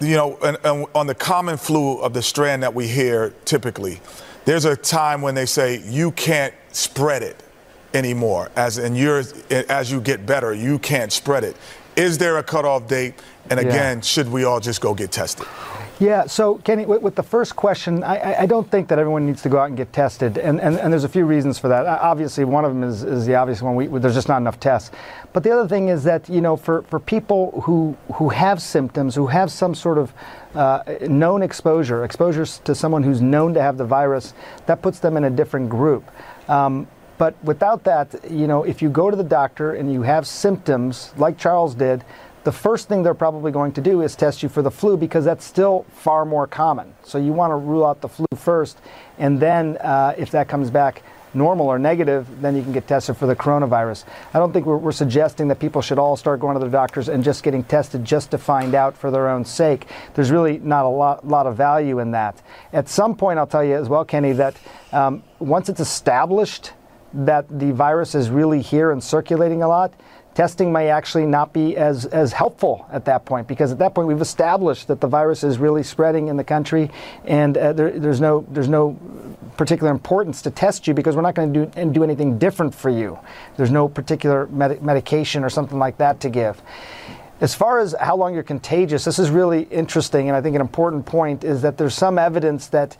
you 0.00 0.16
know, 0.16 0.36
and, 0.44 0.58
and 0.62 0.84
on 0.94 1.06
the 1.06 1.14
common 1.14 1.56
flu 1.56 1.98
of 2.00 2.12
the 2.12 2.20
strand 2.20 2.62
that 2.62 2.74
we 2.74 2.86
hear 2.86 3.30
typically, 3.46 3.98
there's 4.44 4.66
a 4.66 4.76
time 4.76 5.22
when 5.22 5.34
they 5.34 5.46
say 5.46 5.80
you 5.86 6.12
can't 6.12 6.52
spread 6.72 7.22
it 7.22 7.42
anymore. 7.94 8.50
As 8.56 8.78
in 8.78 8.94
you're, 8.94 9.22
as 9.50 9.90
you 9.90 10.00
get 10.00 10.26
better, 10.26 10.54
you 10.54 10.78
can't 10.78 11.12
spread 11.12 11.44
it. 11.44 11.56
Is 11.96 12.18
there 12.18 12.38
a 12.38 12.42
cutoff 12.42 12.86
date? 12.86 13.14
And 13.50 13.58
again, 13.58 13.98
yeah. 13.98 14.02
should 14.02 14.30
we 14.30 14.44
all 14.44 14.60
just 14.60 14.80
go 14.80 14.94
get 14.94 15.10
tested? 15.10 15.46
Yeah, 16.00 16.26
so 16.26 16.58
Kenny, 16.58 16.86
with, 16.86 17.02
with 17.02 17.16
the 17.16 17.24
first 17.24 17.56
question, 17.56 18.04
I, 18.04 18.42
I, 18.42 18.46
don't 18.46 18.70
think 18.70 18.86
that 18.88 19.00
everyone 19.00 19.26
needs 19.26 19.42
to 19.42 19.48
go 19.48 19.58
out 19.58 19.64
and 19.64 19.76
get 19.76 19.92
tested, 19.92 20.38
and, 20.38 20.60
and, 20.60 20.76
and 20.76 20.92
there's 20.92 21.02
a 21.02 21.08
few 21.08 21.26
reasons 21.26 21.58
for 21.58 21.66
that. 21.66 21.86
Obviously, 21.86 22.44
one 22.44 22.64
of 22.64 22.72
them 22.72 22.84
is, 22.84 23.02
is 23.02 23.26
the 23.26 23.34
obvious 23.34 23.62
one, 23.62 23.74
we, 23.74 23.88
there's 23.88 24.14
just 24.14 24.28
not 24.28 24.36
enough 24.36 24.60
tests. 24.60 24.92
But 25.32 25.42
the 25.42 25.50
other 25.50 25.66
thing 25.66 25.88
is 25.88 26.04
that, 26.04 26.28
you 26.28 26.40
know, 26.40 26.56
for, 26.56 26.82
for 26.82 27.00
people 27.00 27.62
who, 27.62 27.96
who 28.14 28.28
have 28.28 28.62
symptoms, 28.62 29.16
who 29.16 29.26
have 29.26 29.50
some 29.50 29.74
sort 29.74 29.98
of 29.98 30.12
uh, 30.54 30.84
known 31.08 31.42
exposure, 31.42 32.04
exposures 32.04 32.58
to 32.60 32.76
someone 32.76 33.02
who's 33.02 33.20
known 33.20 33.52
to 33.54 33.60
have 33.60 33.76
the 33.76 33.84
virus, 33.84 34.34
that 34.66 34.82
puts 34.82 35.00
them 35.00 35.16
in 35.16 35.24
a 35.24 35.30
different 35.30 35.68
group. 35.68 36.08
Um, 36.48 36.86
but 37.18 37.34
without 37.44 37.84
that, 37.84 38.30
you 38.30 38.46
know, 38.46 38.62
if 38.62 38.80
you 38.80 38.88
go 38.88 39.10
to 39.10 39.16
the 39.16 39.24
doctor 39.24 39.74
and 39.74 39.92
you 39.92 40.02
have 40.02 40.26
symptoms 40.26 41.12
like 41.16 41.36
Charles 41.36 41.74
did, 41.74 42.04
the 42.44 42.52
first 42.52 42.88
thing 42.88 43.02
they're 43.02 43.12
probably 43.14 43.52
going 43.52 43.72
to 43.72 43.80
do 43.80 44.00
is 44.00 44.16
test 44.16 44.42
you 44.42 44.48
for 44.48 44.62
the 44.62 44.70
flu 44.70 44.96
because 44.96 45.24
that's 45.24 45.44
still 45.44 45.84
far 45.92 46.24
more 46.24 46.46
common. 46.46 46.94
So 47.02 47.18
you 47.18 47.32
want 47.32 47.50
to 47.50 47.56
rule 47.56 47.84
out 47.84 48.00
the 48.00 48.08
flu 48.08 48.26
first, 48.36 48.78
and 49.18 49.38
then 49.38 49.76
uh, 49.78 50.14
if 50.16 50.30
that 50.30 50.48
comes 50.48 50.70
back 50.70 51.02
normal 51.34 51.66
or 51.66 51.78
negative, 51.78 52.26
then 52.40 52.56
you 52.56 52.62
can 52.62 52.72
get 52.72 52.86
tested 52.86 53.16
for 53.16 53.26
the 53.26 53.36
coronavirus. 53.36 54.04
I 54.32 54.38
don't 54.38 54.52
think 54.52 54.66
we're, 54.66 54.78
we're, 54.78 54.92
suggesting 54.92 55.48
that 55.48 55.58
people 55.58 55.82
should 55.82 55.98
all 55.98 56.16
start 56.16 56.40
going 56.40 56.54
to 56.54 56.60
their 56.60 56.70
doctors 56.70 57.08
and 57.08 57.22
just 57.22 57.42
getting 57.42 57.62
tested 57.64 58.04
just 58.04 58.30
to 58.30 58.38
find 58.38 58.74
out 58.74 58.96
for 58.96 59.10
their 59.10 59.28
own 59.28 59.44
sake. 59.44 59.86
There's 60.14 60.30
really 60.30 60.58
not 60.58 60.84
a 60.84 60.88
lot, 60.88 61.26
lot 61.26 61.46
of 61.46 61.56
value 61.56 61.98
in 61.98 62.12
that. 62.12 62.40
At 62.72 62.88
some 62.88 63.14
point, 63.14 63.38
I'll 63.38 63.46
tell 63.46 63.64
you 63.64 63.76
as 63.76 63.88
well, 63.88 64.04
Kenny, 64.04 64.32
that 64.32 64.56
um, 64.92 65.22
once 65.38 65.68
it's 65.68 65.80
established 65.80 66.72
that 67.12 67.46
the 67.58 67.72
virus 67.72 68.14
is 68.14 68.30
really 68.30 68.60
here 68.60 68.90
and 68.90 69.02
circulating 69.02 69.62
a 69.62 69.68
lot, 69.68 69.92
testing 70.34 70.72
may 70.72 70.88
actually 70.88 71.26
not 71.26 71.52
be 71.52 71.76
as, 71.76 72.06
as 72.06 72.32
helpful 72.32 72.86
at 72.92 73.04
that 73.04 73.24
point 73.24 73.48
because 73.48 73.72
at 73.72 73.78
that 73.78 73.94
point 73.94 74.06
we've 74.06 74.20
established 74.20 74.86
that 74.86 75.00
the 75.00 75.06
virus 75.06 75.42
is 75.42 75.58
really 75.58 75.82
spreading 75.82 76.28
in 76.28 76.36
the 76.36 76.44
country 76.44 76.90
and 77.24 77.58
uh, 77.58 77.72
there, 77.72 77.98
there's 77.98 78.20
no 78.20 78.46
there's 78.50 78.68
no 78.68 78.96
particular 79.56 79.90
importance 79.90 80.40
to 80.42 80.50
test 80.50 80.86
you 80.86 80.94
because 80.94 81.16
we're 81.16 81.22
not 81.22 81.34
going 81.34 81.52
to 81.52 81.66
do, 81.66 81.92
do 81.92 82.04
anything 82.04 82.38
different 82.38 82.72
for 82.72 82.88
you. 82.88 83.18
There's 83.56 83.72
no 83.72 83.88
particular 83.88 84.46
med- 84.46 84.82
medication 84.82 85.42
or 85.42 85.50
something 85.50 85.78
like 85.78 85.98
that 85.98 86.20
to 86.20 86.30
give. 86.30 86.62
As 87.40 87.54
far 87.54 87.80
as 87.80 87.94
how 88.00 88.16
long 88.16 88.34
you're 88.34 88.42
contagious, 88.42 89.04
this 89.04 89.18
is 89.18 89.30
really 89.30 89.62
interesting, 89.64 90.28
and 90.28 90.36
I 90.36 90.40
think 90.40 90.54
an 90.54 90.60
important 90.60 91.06
point 91.06 91.44
is 91.44 91.62
that 91.62 91.76
there's 91.76 91.94
some 91.94 92.18
evidence 92.18 92.68
that 92.68 92.96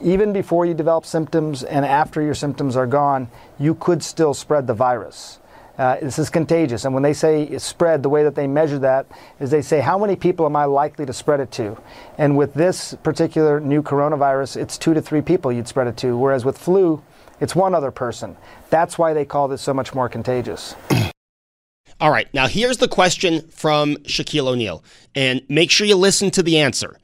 even 0.00 0.32
before 0.32 0.66
you 0.66 0.74
develop 0.74 1.06
symptoms 1.06 1.62
and 1.62 1.84
after 1.84 2.20
your 2.22 2.34
symptoms 2.34 2.76
are 2.76 2.86
gone, 2.86 3.28
you 3.58 3.74
could 3.74 4.02
still 4.02 4.34
spread 4.34 4.66
the 4.66 4.74
virus. 4.74 5.38
Uh, 5.78 5.96
this 6.00 6.18
is 6.18 6.30
contagious. 6.30 6.84
And 6.84 6.94
when 6.94 7.02
they 7.02 7.12
say 7.12 7.58
spread, 7.58 8.02
the 8.02 8.08
way 8.08 8.22
that 8.24 8.34
they 8.34 8.46
measure 8.46 8.78
that 8.78 9.06
is 9.40 9.50
they 9.50 9.60
say, 9.60 9.80
how 9.80 9.98
many 9.98 10.16
people 10.16 10.46
am 10.46 10.56
I 10.56 10.64
likely 10.64 11.04
to 11.04 11.12
spread 11.12 11.40
it 11.40 11.50
to? 11.52 11.76
And 12.16 12.36
with 12.36 12.54
this 12.54 12.94
particular 13.02 13.60
new 13.60 13.82
coronavirus, 13.82 14.56
it's 14.56 14.78
two 14.78 14.94
to 14.94 15.02
three 15.02 15.20
people 15.20 15.52
you'd 15.52 15.68
spread 15.68 15.86
it 15.86 15.96
to. 15.98 16.16
Whereas 16.16 16.44
with 16.44 16.56
flu, 16.56 17.02
it's 17.40 17.54
one 17.54 17.74
other 17.74 17.90
person. 17.90 18.36
That's 18.70 18.96
why 18.96 19.12
they 19.12 19.26
call 19.26 19.48
this 19.48 19.60
so 19.60 19.74
much 19.74 19.94
more 19.94 20.08
contagious. 20.08 20.74
All 22.00 22.10
right, 22.10 22.32
now 22.34 22.46
here's 22.46 22.78
the 22.78 22.88
question 22.88 23.48
from 23.48 23.96
Shaquille 24.04 24.48
O'Neal, 24.48 24.84
and 25.14 25.40
make 25.48 25.70
sure 25.70 25.86
you 25.86 25.96
listen 25.96 26.30
to 26.32 26.42
the 26.42 26.58
answer. 26.58 26.98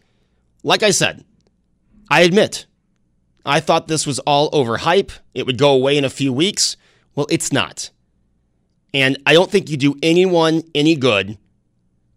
Like 0.62 0.82
I 0.82 0.90
said, 0.90 1.24
I 2.10 2.22
admit, 2.22 2.66
I 3.44 3.60
thought 3.60 3.88
this 3.88 4.06
was 4.06 4.18
all 4.20 4.50
overhype. 4.50 5.12
It 5.34 5.46
would 5.46 5.58
go 5.58 5.72
away 5.72 5.96
in 5.96 6.04
a 6.04 6.10
few 6.10 6.32
weeks. 6.32 6.76
Well, 7.14 7.26
it's 7.30 7.52
not. 7.52 7.90
And 8.94 9.18
I 9.26 9.32
don't 9.32 9.50
think 9.50 9.70
you 9.70 9.76
do 9.76 9.96
anyone 10.02 10.62
any 10.74 10.94
good 10.96 11.38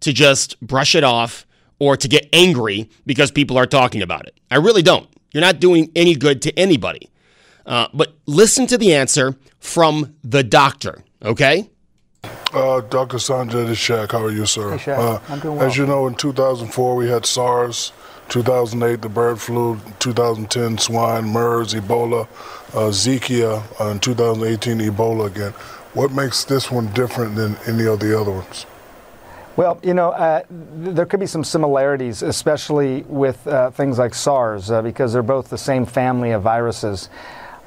to 0.01 0.13
just 0.13 0.59
brush 0.61 0.93
it 0.93 1.03
off 1.03 1.45
or 1.79 1.97
to 1.97 2.07
get 2.07 2.29
angry 2.31 2.89
because 3.05 3.31
people 3.31 3.57
are 3.57 3.65
talking 3.65 4.01
about 4.01 4.27
it. 4.27 4.37
I 4.51 4.57
really 4.57 4.81
don't. 4.81 5.09
You're 5.33 5.41
not 5.41 5.59
doing 5.59 5.91
any 5.95 6.15
good 6.15 6.41
to 6.43 6.57
anybody. 6.57 7.09
Uh, 7.65 7.87
but 7.93 8.15
listen 8.25 8.67
to 8.67 8.77
the 8.77 8.93
answer 8.93 9.35
from 9.59 10.15
the 10.23 10.43
doctor, 10.43 11.03
okay? 11.23 11.69
Uh, 12.53 12.81
Dr. 12.81 13.17
Sanjay 13.17 13.67
Shaq, 13.71 14.11
how 14.11 14.23
are 14.23 14.31
you, 14.31 14.45
sir? 14.45 14.77
Hey, 14.77 14.91
Shaq. 14.91 14.97
Uh, 14.97 15.19
I'm 15.29 15.39
doing 15.39 15.57
well. 15.57 15.67
As 15.67 15.75
you 15.75 15.85
know, 15.85 16.07
in 16.07 16.15
2004, 16.15 16.95
we 16.95 17.09
had 17.09 17.25
SARS, 17.25 17.91
2008, 18.29 19.01
the 19.01 19.09
bird 19.09 19.39
flu, 19.39 19.79
2010, 19.99 20.77
swine, 20.77 21.31
MERS, 21.31 21.73
Ebola, 21.73 22.27
uh, 22.73 22.89
Zika, 22.89 23.63
uh, 23.79 23.91
in 23.91 23.99
2018, 23.99 24.79
Ebola 24.79 25.27
again. 25.27 25.51
What 25.93 26.11
makes 26.11 26.43
this 26.43 26.69
one 26.69 26.87
different 26.93 27.35
than 27.35 27.55
any 27.67 27.85
of 27.85 27.99
the 27.99 28.19
other 28.19 28.31
ones? 28.31 28.65
Well, 29.55 29.79
you 29.81 29.93
know, 29.93 30.09
uh, 30.09 30.43
there 30.49 31.05
could 31.05 31.21
be 31.21 31.27
some 31.27 31.45
similarities, 31.45 32.21
especially 32.21 33.03
with 33.03 33.47
uh, 33.47 33.71
things 33.71 33.97
like 33.97 34.13
SARS, 34.13 34.69
uh, 34.69 34.81
because 34.81 35.13
they're 35.13 35.23
both 35.23 35.49
the 35.49 35.57
same 35.57 35.85
family 35.85 36.31
of 36.31 36.41
viruses. 36.41 37.09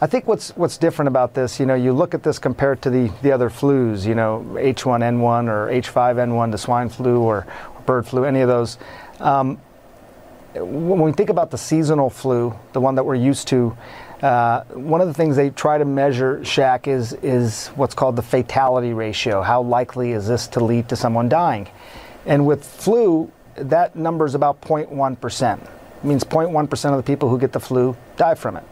I 0.01 0.07
think 0.07 0.27
what's 0.27 0.51
what's 0.51 0.77
different 0.77 1.09
about 1.09 1.35
this, 1.35 1.59
you 1.59 1.67
know, 1.67 1.75
you 1.75 1.93
look 1.93 2.15
at 2.15 2.23
this 2.23 2.39
compared 2.39 2.83
to 2.83 2.91
the, 2.91 3.11
the 3.23 3.33
other 3.33 3.51
flus, 3.51 4.07
you 4.07 4.15
know, 4.15 4.47
H1N1 4.53 5.49
or 5.49 5.69
H5N1, 5.73 6.53
the 6.53 6.59
swine 6.59 6.89
flu 6.89 7.21
or, 7.21 7.47
or 7.75 7.81
bird 7.87 8.07
flu, 8.07 8.25
any 8.25 8.41
of 8.41 8.49
those. 8.49 8.79
Um, 9.19 9.59
when 10.61 11.01
we 11.01 11.13
think 11.13 11.31
about 11.31 11.51
the 11.51 11.59
seasonal 11.59 12.11
flu, 12.11 12.55
the 12.73 12.81
one 12.81 12.95
that 12.97 13.05
we're 13.05 13.15
used 13.15 13.49
to, 13.49 13.77
uh, 14.23 14.65
one 14.65 15.01
of 15.01 15.07
the 15.07 15.15
things 15.15 15.37
they 15.37 15.51
try 15.51 15.79
to 15.79 15.85
measure, 15.85 16.41
Shaq, 16.41 16.87
is, 16.87 17.13
is 17.23 17.69
what's 17.69 17.95
called 17.95 18.17
the 18.17 18.23
fatality 18.23 18.93
ratio. 18.93 19.43
How 19.43 19.63
likely 19.63 20.13
is 20.13 20.27
this 20.27 20.49
to 20.49 20.65
lead 20.65 20.89
to 20.89 20.97
someone 20.97 21.29
dying? 21.29 21.69
And 22.27 22.47
with 22.47 22.65
flu, 22.65 23.31
that 23.55 23.97
number 23.97 24.27
is 24.27 24.35
about 24.35 24.61
0.1%. 24.61 25.63
It 25.63 26.05
means 26.05 26.25
0.1% 26.25 26.91
of 26.91 26.97
the 26.97 27.03
people 27.03 27.29
who 27.29 27.39
get 27.39 27.53
the 27.53 27.61
flu 27.61 27.97
die 28.17 28.35
from 28.35 28.57
it. 28.57 28.65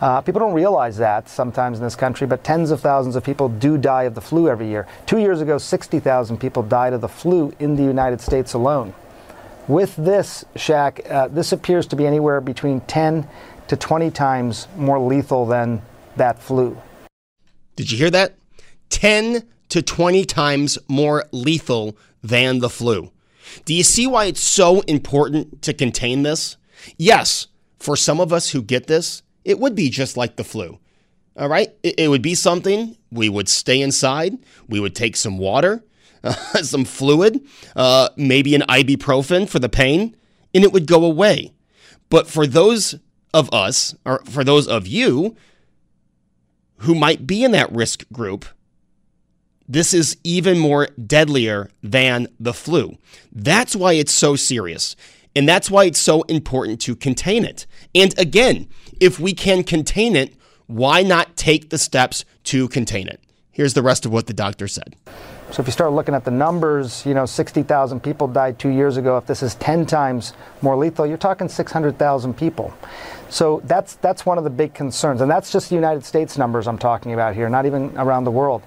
Uh, 0.00 0.20
people 0.20 0.40
don't 0.40 0.54
realize 0.54 0.96
that 0.96 1.28
sometimes 1.28 1.78
in 1.78 1.84
this 1.84 1.94
country, 1.94 2.26
but 2.26 2.42
tens 2.42 2.72
of 2.72 2.80
thousands 2.80 3.14
of 3.14 3.22
people 3.22 3.48
do 3.48 3.78
die 3.78 4.02
of 4.02 4.14
the 4.14 4.20
flu 4.20 4.48
every 4.48 4.68
year. 4.68 4.86
Two 5.06 5.18
years 5.18 5.40
ago, 5.40 5.58
60,000 5.58 6.38
people 6.38 6.62
died 6.62 6.92
of 6.92 7.00
the 7.00 7.08
flu 7.08 7.54
in 7.60 7.76
the 7.76 7.84
United 7.84 8.20
States 8.20 8.52
alone. 8.52 8.94
With 9.68 9.94
this, 9.94 10.44
Shaq, 10.56 11.08
uh, 11.08 11.28
this 11.28 11.52
appears 11.52 11.86
to 11.88 11.96
be 11.96 12.06
anywhere 12.06 12.40
between 12.40 12.80
10 12.82 13.28
to 13.68 13.76
20 13.76 14.10
times 14.10 14.66
more 14.76 14.98
lethal 14.98 15.46
than 15.46 15.82
that 16.16 16.42
flu. 16.42 16.76
Did 17.76 17.90
you 17.90 17.96
hear 17.98 18.10
that? 18.10 18.34
10 18.90 19.46
to 19.68 19.82
20 19.82 20.24
times 20.24 20.78
more 20.88 21.24
lethal 21.30 21.96
than 22.22 22.58
the 22.58 22.68
flu. 22.68 23.12
Do 23.64 23.72
you 23.72 23.84
see 23.84 24.06
why 24.06 24.26
it's 24.26 24.42
so 24.42 24.80
important 24.82 25.62
to 25.62 25.72
contain 25.72 26.22
this? 26.22 26.56
Yes, 26.96 27.46
for 27.78 27.96
some 27.96 28.20
of 28.20 28.32
us 28.32 28.50
who 28.50 28.62
get 28.62 28.88
this, 28.88 29.22
it 29.44 29.58
would 29.58 29.74
be 29.74 29.90
just 29.90 30.16
like 30.16 30.36
the 30.36 30.44
flu. 30.44 30.78
All 31.36 31.48
right? 31.48 31.72
It, 31.82 32.00
it 32.00 32.08
would 32.08 32.22
be 32.22 32.34
something 32.34 32.96
we 33.10 33.28
would 33.28 33.48
stay 33.48 33.80
inside, 33.80 34.38
we 34.68 34.80
would 34.80 34.94
take 34.94 35.16
some 35.16 35.38
water, 35.38 35.84
uh, 36.24 36.32
some 36.62 36.84
fluid, 36.84 37.40
uh, 37.76 38.08
maybe 38.16 38.54
an 38.54 38.62
ibuprofen 38.62 39.48
for 39.48 39.58
the 39.58 39.68
pain, 39.68 40.16
and 40.54 40.64
it 40.64 40.72
would 40.72 40.86
go 40.86 41.04
away. 41.04 41.52
But 42.08 42.26
for 42.26 42.46
those 42.46 42.96
of 43.32 43.52
us, 43.52 43.94
or 44.04 44.22
for 44.24 44.44
those 44.44 44.68
of 44.68 44.86
you 44.86 45.36
who 46.78 46.94
might 46.94 47.26
be 47.26 47.44
in 47.44 47.52
that 47.52 47.72
risk 47.72 48.04
group, 48.12 48.44
this 49.68 49.94
is 49.94 50.16
even 50.24 50.58
more 50.58 50.88
deadlier 51.06 51.70
than 51.82 52.28
the 52.38 52.52
flu. 52.52 52.98
That's 53.32 53.74
why 53.74 53.94
it's 53.94 54.12
so 54.12 54.36
serious. 54.36 54.96
And 55.34 55.48
that's 55.48 55.70
why 55.70 55.84
it's 55.84 55.98
so 55.98 56.22
important 56.22 56.80
to 56.82 56.94
contain 56.94 57.44
it. 57.44 57.66
And 57.94 58.16
again, 58.18 58.68
if 59.00 59.18
we 59.18 59.32
can 59.32 59.64
contain 59.64 60.14
it, 60.14 60.34
why 60.66 61.02
not 61.02 61.36
take 61.36 61.70
the 61.70 61.78
steps 61.78 62.24
to 62.44 62.68
contain 62.68 63.08
it? 63.08 63.20
Here's 63.50 63.74
the 63.74 63.82
rest 63.82 64.04
of 64.04 64.12
what 64.12 64.26
the 64.26 64.34
doctor 64.34 64.68
said. 64.68 64.96
So 65.52 65.60
if 65.60 65.68
you 65.68 65.72
start 65.72 65.92
looking 65.92 66.14
at 66.14 66.24
the 66.24 66.30
numbers, 66.30 67.04
you 67.04 67.12
know, 67.12 67.26
60,000 67.26 68.00
people 68.00 68.26
died 68.26 68.58
two 68.58 68.70
years 68.70 68.96
ago. 68.96 69.18
If 69.18 69.26
this 69.26 69.42
is 69.42 69.54
10 69.56 69.84
times 69.84 70.32
more 70.62 70.76
lethal, 70.76 71.06
you're 71.06 71.18
talking 71.18 71.46
600,000 71.46 72.34
people. 72.34 72.72
So 73.28 73.60
that's 73.64 73.96
that's 73.96 74.24
one 74.24 74.38
of 74.38 74.44
the 74.44 74.50
big 74.50 74.72
concerns, 74.72 75.20
and 75.20 75.30
that's 75.30 75.52
just 75.52 75.68
the 75.68 75.74
United 75.74 76.06
States 76.06 76.38
numbers 76.38 76.66
I'm 76.66 76.78
talking 76.78 77.12
about 77.12 77.34
here, 77.34 77.50
not 77.50 77.66
even 77.66 77.92
around 77.98 78.24
the 78.24 78.30
world. 78.30 78.62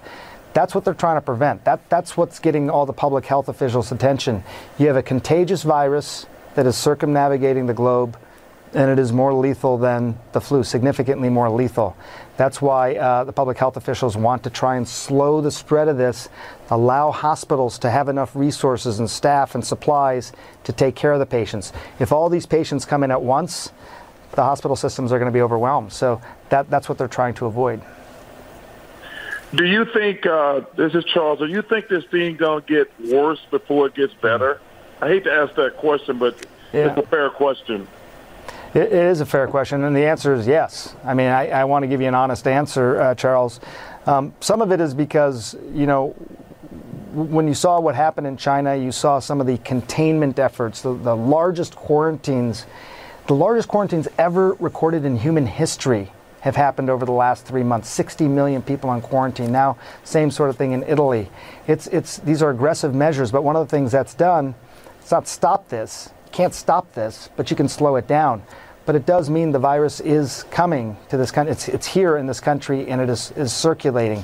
That's 0.54 0.75
what 0.75 0.86
they're 0.86 0.94
trying 0.94 1.18
to 1.18 1.22
prevent. 1.22 1.65
That 1.65 1.88
that's 1.89 2.15
what's 2.18 2.38
getting 2.38 2.70
all 2.70 2.86
the 2.86 2.94
public 2.94 3.25
health 3.25 3.50
officials' 3.50 3.92
attention. 3.92 4.44
You 4.77 4.86
have 4.88 4.96
a 4.96 5.04
contagious 5.04 5.63
virus 5.63 6.27
that 6.54 6.68
is 6.68 6.75
circumnavigating 6.75 7.65
the 7.65 7.74
globe 7.74 8.15
and 8.75 8.91
it 8.91 9.00
is 9.00 9.13
more 9.13 9.34
lethal 9.34 9.77
than 9.77 10.20
the 10.34 10.41
flu, 10.41 10.62
significantly 10.62 11.29
more 11.29 11.50
lethal. 11.50 11.96
That's 12.36 12.62
why 12.62 12.96
uh, 12.96 13.24
the 13.24 13.32
public 13.32 13.58
health 13.58 13.77
officials 13.77 14.17
want 14.17 14.44
to 14.44 14.50
try 14.50 14.75
and 14.75 14.86
slow 14.86 15.39
the 15.39 15.50
spread 15.50 15.88
of 15.88 15.98
this, 15.98 16.27
allow 16.70 17.12
hospitals 17.12 17.79
to 17.79 17.89
have 17.89 18.10
enough 18.10 18.36
resources 18.36 19.00
and 19.00 19.10
staff 19.10 19.55
and 19.55 19.65
supplies 19.65 20.34
to 20.65 20.74
take 20.74 20.94
care 20.94 21.13
of 21.13 21.20
the 21.20 21.25
patients. 21.25 21.72
If 22.00 22.12
all 22.12 22.27
these 22.27 22.46
patients 22.46 22.84
come 22.84 23.01
in 23.03 23.12
at 23.12 23.22
once, 23.22 23.72
the 24.32 24.44
hospital 24.44 24.75
systems 24.75 25.13
are 25.13 25.20
going 25.20 25.32
to 25.32 25.34
be 25.34 25.41
overwhelmed. 25.41 25.94
So 25.94 26.22
that, 26.50 26.70
that's 26.70 26.89
what 26.89 26.98
they're 26.98 27.08
trying 27.08 27.36
to 27.36 27.46
avoid. 27.46 27.82
Do 29.53 29.63
you 29.63 29.86
think, 29.86 30.25
uh, 30.25 30.62
this 30.75 30.94
is 30.94 31.05
Charles, 31.05 31.39
do 31.39 31.46
you 31.46 31.62
think 31.62 31.88
this 31.88 32.03
thing 32.05 32.36
going 32.36 32.63
to 32.63 32.67
get 32.67 33.10
worse 33.10 33.39
before 33.50 33.88
it 33.88 33.96
gets 33.96 34.13
better? 34.15 34.60
I 35.01 35.08
hate 35.08 35.24
to 35.24 35.32
ask 35.32 35.55
that 35.55 35.77
question, 35.77 36.20
but 36.20 36.46
yeah. 36.74 36.89
it's 36.89 36.98
a 36.98 37.08
fair 37.08 37.29
question. 37.29 37.88
It 38.75 38.91
is 38.91 39.22
a 39.22 39.25
fair 39.25 39.48
question, 39.48 39.86
and 39.86 39.96
the 39.96 40.05
answer 40.05 40.34
is 40.34 40.46
yes. 40.46 40.96
I 41.05 41.13
mean, 41.13 41.27
I, 41.27 41.48
I 41.48 41.63
want 41.63 41.84
to 41.84 41.88
give 41.88 42.01
you 42.01 42.10
an 42.10 42.13
honest 42.13 42.46
answer, 42.46 43.00
uh, 43.00 43.15
Charles. 43.15 43.62
Um, 44.05 44.34
some 44.41 44.62
of 44.62 44.74
it 44.74 44.82
is 44.82 44.94
because, 44.94 45.55
you 45.74 45.86
know, 45.86 46.10
when 47.13 47.48
you 47.48 47.53
saw 47.53 47.79
what 47.79 47.96
happened 47.96 48.27
in 48.27 48.36
China, 48.36 48.75
you 48.75 48.91
saw 48.91 49.20
some 49.20 49.39
of 49.39 49.48
the 49.48 49.60
containment 49.60 50.39
efforts, 50.39 50.82
the, 50.82 50.94
the 50.94 51.15
largest 51.15 51.77
quarantines, 51.77 52.65
the 53.27 53.34
largest 53.34 53.70
quarantines 53.70 54.10
ever 54.17 54.55
recorded 54.55 55.05
in 55.05 55.17
human 55.17 55.48
history 55.48 56.12
have 56.41 56.58
happened 56.58 56.89
over 56.89 57.05
the 57.05 57.13
last 57.13 57.46
three 57.46 57.63
months. 57.63 57.89
60 57.89 58.27
million 58.27 58.62
people 58.62 58.89
on 58.89 59.01
quarantine. 59.01 59.53
Now, 59.53 59.77
same 60.03 60.29
sort 60.29 60.50
of 60.50 60.58
thing 60.58 60.74
in 60.74 60.84
Italy. 60.84 61.29
It's, 61.65 61.88
it's, 61.88 62.17
these 62.17 62.44
are 62.44 62.50
aggressive 62.50 62.94
measures, 62.94 63.32
but 63.32 63.41
one 63.41 63.55
of 63.55 63.65
the 63.65 63.72
things 63.72 63.94
that's 63.94 64.13
done, 64.13 64.53
it's 65.00 65.12
not 65.12 65.29
stop 65.29 65.70
this. 65.70 66.10
Can't 66.36 66.54
stop 66.54 66.94
this, 66.94 67.32
but 67.36 67.50
you 67.50 67.56
can 67.56 67.68
slow 67.68 67.96
it 67.96 68.08
down 68.08 68.44
but 68.86 68.96
it 68.96 69.06
does 69.06 69.30
mean 69.30 69.51
the 69.51 69.60
virus 69.60 70.00
is 70.00 70.44
coming 70.51 70.96
to 71.10 71.18
this 71.18 71.32
country. 71.32 71.51
It's, 71.51 71.68
it's 71.68 71.88
here 71.88 72.18
in 72.18 72.27
this 72.27 72.39
country 72.39 72.88
and 72.88 73.01
it 73.01 73.10
is, 73.10 73.32
is 73.32 73.51
circulating. 73.51 74.24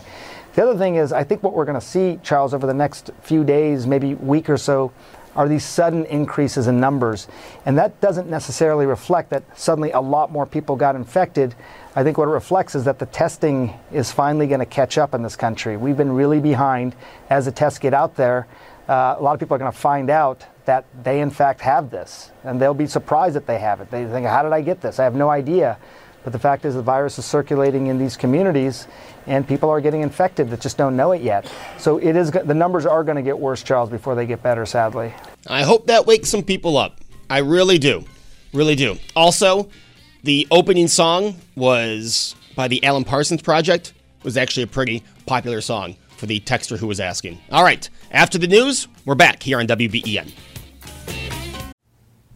The 0.54 0.64
other 0.64 0.78
thing 0.78 0.96
is, 0.96 1.12
I 1.12 1.24
think 1.24 1.44
what 1.44 1.54
we're 1.54 1.66
going 1.66 1.80
to 1.80 1.86
see, 1.86 2.20
Charles, 2.24 2.54
over 2.54 2.68
the 2.68 2.74
next 2.74 3.12
few 3.22 3.44
days, 3.44 3.88
maybe 3.88 4.16
week 4.16 4.50
or 4.50 4.58
so, 4.58 4.92
are 5.34 5.48
these 5.48 5.64
sudden 5.64 6.06
increases 6.06 6.68
in 6.68 6.80
numbers. 6.80 7.28
And 7.66 7.78
that 7.78 8.02
doesn't 8.02 8.30
necessarily 8.30 8.86
reflect 8.86 9.30
that 9.30 9.44
suddenly 9.58 9.92
a 9.92 10.02
lot 10.02 10.30
more 10.30 10.46
people 10.46 10.76
got 10.76 10.98
infected. 10.98 11.56
I 11.96 12.04
think 12.04 12.18
what 12.18 12.28
it 12.28 12.32
reflects 12.32 12.76
is 12.76 12.84
that 12.84 13.00
the 13.00 13.06
testing 13.06 13.74
is 13.94 14.12
finally 14.12 14.46
going 14.48 14.60
to 14.60 14.66
catch 14.66 14.98
up 14.98 15.14
in 15.14 15.24
this 15.24 15.38
country. 15.38 15.78
We've 15.78 15.96
been 15.96 16.12
really 16.12 16.42
behind. 16.42 16.96
As 17.30 17.46
the 17.46 17.52
tests 17.54 17.80
get 17.80 17.94
out 17.94 18.18
there, 18.18 18.46
uh, 18.90 19.16
a 19.18 19.24
lot 19.24 19.34
of 19.34 19.40
people 19.40 19.56
are 19.56 19.60
going 19.60 19.72
to 19.72 19.78
find 19.78 20.10
out 20.10 20.46
that 20.66 20.86
they 21.04 21.22
in 21.22 21.30
fact 21.30 21.62
have 21.62 21.90
this, 21.90 22.32
and 22.44 22.62
they'll 22.62 22.74
be 22.74 22.88
surprised 22.88 23.36
that 23.36 23.48
they 23.48 23.60
have 23.60 23.82
it. 23.82 23.90
They 23.92 24.06
think, 24.06 24.28
"How 24.28 24.44
did 24.44 24.54
I 24.54 24.62
get 24.62 24.82
this? 24.82 25.00
I 25.00 25.04
have 25.04 25.16
no 25.16 25.30
idea." 25.30 25.78
But 26.24 26.34
the 26.34 26.40
fact 26.40 26.66
is, 26.66 26.76
the 26.76 26.84
virus 26.84 27.18
is 27.18 27.26
circulating 27.26 27.88
in 27.88 27.98
these 27.98 28.16
communities, 28.16 28.88
and 29.26 29.48
people 29.48 29.70
are 29.70 29.82
getting 29.82 30.02
infected 30.02 30.52
that 30.52 30.62
just 30.62 30.78
don't 30.78 30.96
know 30.96 31.14
it 31.14 31.22
yet. 31.24 31.52
So 31.80 31.98
it 31.98 32.16
is 32.16 32.30
the 32.30 32.54
numbers 32.54 32.86
are 32.86 33.04
going 33.04 33.16
to 33.16 33.24
get 33.24 33.40
worse, 33.40 33.64
Charles, 33.64 33.90
before 33.90 34.14
they 34.14 34.28
get 34.28 34.44
better. 34.44 34.66
Sadly. 34.66 35.14
I 35.48 35.64
hope 35.64 35.88
that 35.88 36.06
wakes 36.06 36.30
some 36.30 36.44
people 36.44 36.78
up. 36.78 36.98
I 37.30 37.40
really 37.40 37.80
do, 37.80 38.04
really 38.54 38.76
do. 38.76 38.98
Also, 39.16 39.70
the 40.24 40.48
opening 40.52 40.88
song 40.88 41.38
was 41.56 42.36
by 42.56 42.68
the 42.68 42.84
Alan 42.84 43.04
Parsons 43.04 43.42
Project. 43.42 43.94
It 44.20 44.24
was 44.24 44.38
actually 44.38 44.64
a 44.64 44.68
pretty 44.68 45.04
popular 45.26 45.62
song 45.62 45.96
for 46.18 46.28
the 46.28 46.40
texter 46.42 46.78
who 46.78 46.86
was 46.86 47.00
asking. 47.00 47.40
All 47.52 47.64
right, 47.64 47.90
after 48.12 48.38
the 48.38 48.46
news, 48.46 48.88
we're 49.06 49.16
back 49.16 49.42
here 49.42 49.60
on 49.60 49.66
WBEN. 49.66 50.32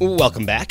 Welcome 0.00 0.46
back. 0.46 0.70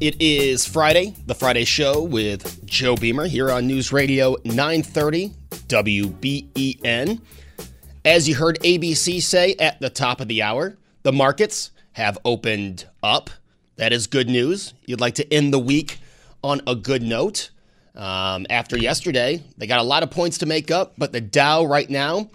It 0.00 0.16
is 0.22 0.64
Friday, 0.64 1.14
the 1.26 1.34
Friday 1.34 1.66
show 1.66 2.02
with 2.02 2.64
Joe 2.64 2.96
Beamer 2.96 3.26
here 3.26 3.50
on 3.50 3.66
News 3.66 3.92
Radio 3.92 4.38
930 4.46 5.34
WBEN. 5.68 7.20
As 8.06 8.26
you 8.26 8.34
heard 8.34 8.58
ABC 8.60 9.20
say 9.20 9.54
at 9.60 9.78
the 9.80 9.90
top 9.90 10.22
of 10.22 10.28
the 10.28 10.40
hour, 10.40 10.78
the 11.02 11.12
markets 11.12 11.72
have 11.92 12.16
opened 12.24 12.86
up. 13.02 13.28
That 13.76 13.92
is 13.92 14.06
good 14.06 14.30
news. 14.30 14.72
You'd 14.86 15.00
like 15.00 15.16
to 15.16 15.30
end 15.30 15.52
the 15.52 15.58
week 15.58 15.98
on 16.42 16.62
a 16.66 16.74
good 16.74 17.02
note. 17.02 17.50
Um, 17.94 18.46
after 18.48 18.78
yesterday, 18.78 19.42
they 19.58 19.66
got 19.66 19.80
a 19.80 19.84
lot 19.84 20.02
of 20.02 20.10
points 20.10 20.38
to 20.38 20.46
make 20.46 20.70
up, 20.70 20.94
but 20.96 21.12
the 21.12 21.20
Dow 21.20 21.66
right 21.66 21.90
now 21.90 22.30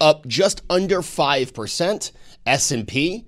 up 0.00 0.26
just 0.26 0.62
under 0.70 1.00
5%, 1.00 2.12
S&P 2.46 3.26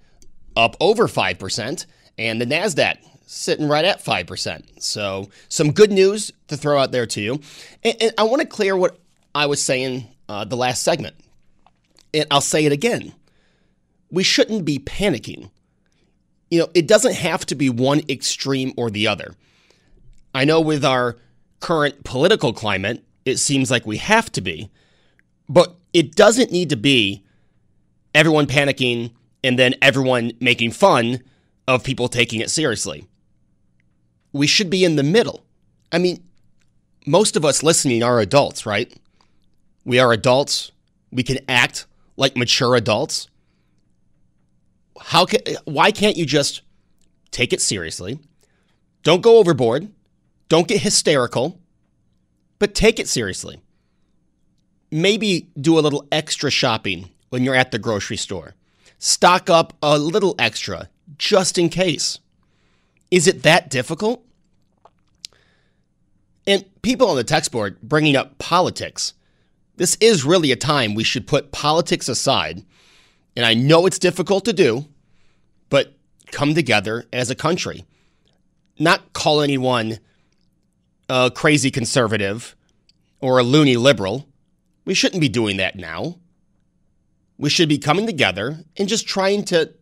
up 0.57 0.77
over 0.81 1.07
5%, 1.07 1.87
and 2.19 2.41
the 2.41 2.47
Nasdaq 2.47 2.99
sitting 3.27 3.69
right 3.69 3.85
at 3.85 4.03
5%. 4.03 4.83
So, 4.83 5.29
some 5.49 5.73
good 5.73 5.93
news 5.93 6.33
to 6.49 6.57
throw 6.57 6.79
out 6.79 6.93
there 6.93 7.07
to 7.07 7.21
you. 7.21 7.41
And, 7.85 7.97
and 8.01 8.13
I 8.19 8.23
want 8.25 8.41
to 8.43 8.49
clear 8.49 8.77
what 8.77 8.99
I 9.35 9.47
was 9.47 9.63
saying 9.63 10.07
uh, 10.29 10.45
the 10.45 10.57
last 10.57 10.83
segment 10.83 11.15
and 12.15 12.27
I'll 12.31 12.41
say 12.41 12.65
it 12.65 12.73
again 12.73 13.15
we 14.11 14.23
shouldn't 14.23 14.65
be 14.65 14.79
panicking. 14.79 15.51
You 16.51 16.61
know, 16.61 16.69
it 16.75 16.89
doesn't 16.89 17.15
have 17.15 17.45
to 17.47 17.55
be 17.55 17.69
one 17.69 18.01
extreme 18.09 18.73
or 18.77 18.91
the 18.91 19.07
other. 19.07 19.35
I 20.35 20.45
know 20.45 20.61
with 20.61 20.85
our 20.85 21.17
current 21.61 22.05
political 22.05 22.53
climate, 22.53 23.05
it 23.25 23.37
seems 23.37 23.71
like 23.71 23.85
we 23.85 23.99
have 23.99 24.33
to 24.33 24.41
be, 24.41 24.71
but 25.49 25.77
it 25.93 26.15
doesn't 26.17 26.51
need 26.51 26.71
to 26.71 26.77
be 26.77 27.23
everyone 28.15 28.47
panicking 28.47 29.13
and 29.45 29.59
then 29.59 29.75
everyone 29.83 30.33
making 30.41 30.71
fun 30.71 31.23
of 31.69 31.85
people 31.85 32.09
taking 32.09 32.41
it 32.41 32.51
seriously. 32.51 33.07
We 34.33 34.49
should 34.49 34.71
be 34.71 34.85
in 34.85 34.97
the 34.97 35.05
middle. 35.05 35.45
I 35.93 35.99
mean, 35.99 36.25
most 37.07 37.37
of 37.37 37.45
us 37.45 37.63
listening 37.63 38.03
are 38.03 38.21
adults, 38.21 38.67
right? 38.67 38.93
We 39.85 40.01
are 40.01 40.13
adults. 40.13 40.73
We 41.13 41.23
can 41.23 41.39
act 41.49 41.87
like 42.17 42.37
mature 42.37 42.75
adults? 42.77 43.29
How 45.01 45.25
can 45.27 45.41
why 45.65 45.93
can't 45.93 46.17
you 46.17 46.27
just 46.27 46.63
take 47.31 47.53
it 47.53 47.61
seriously? 47.63 48.19
Don't 49.05 49.23
go 49.23 49.39
overboard. 49.39 49.89
Don't 50.49 50.69
get 50.69 50.83
hysterical, 50.83 51.61
but 52.59 52.75
take 52.75 52.99
it 52.99 53.09
seriously. 53.09 53.63
maybe 54.91 55.49
do 55.61 55.79
a 55.79 55.81
little 55.81 56.07
extra 56.11 56.51
shopping 56.51 57.11
when 57.31 57.45
you're 57.45 57.55
at 57.55 57.71
the 57.71 57.79
grocery 57.79 58.17
store. 58.17 58.55
Stock 58.99 59.51
up 59.51 59.75
a 59.83 59.99
little 59.99 60.35
extra 60.39 60.89
just 61.17 61.59
in 61.59 61.69
case. 61.69 62.19
Is 63.11 63.27
it 63.27 63.43
that 63.43 63.71
difficult? 63.71 64.25
And 66.47 66.65
people 66.83 67.09
on 67.09 67.17
the 67.17 67.25
text 67.25 67.53
board 67.53 67.81
bringing 67.83 68.17
up 68.17 68.39
politics. 68.39 69.15
This 69.77 69.97
is 70.01 70.25
really 70.25 70.51
a 70.51 70.57
time 70.57 70.95
we 70.95 71.05
should 71.05 71.27
put 71.27 71.53
politics 71.53 72.09
aside. 72.09 72.65
And 73.37 73.47
I 73.47 73.55
know 73.55 73.87
it's 73.87 73.99
difficult 73.99 74.45
to 74.47 74.53
do, 74.53 74.87
but 75.69 75.95
come 76.33 76.55
together 76.55 77.07
as 77.13 77.31
a 77.31 77.35
country. 77.35 77.85
Not 78.79 79.13
call 79.13 79.41
anyone 79.41 79.99
a 81.09 81.31
crazy 81.35 81.71
conservative 81.71 82.57
or 83.21 83.39
a 83.39 83.43
loony 83.43 83.77
liberal. 83.77 84.29
We 84.85 84.95
shouldn't 84.95 85.21
be 85.21 85.29
doing 85.29 85.59
that 85.59 85.77
now. 85.77 86.19
We 87.37 87.51
should 87.51 87.69
be 87.69 87.79
coming 87.79 88.07
together 88.07 88.65
and 88.77 88.89
just 88.89 89.07
trying 89.07 89.45
to 89.45 89.73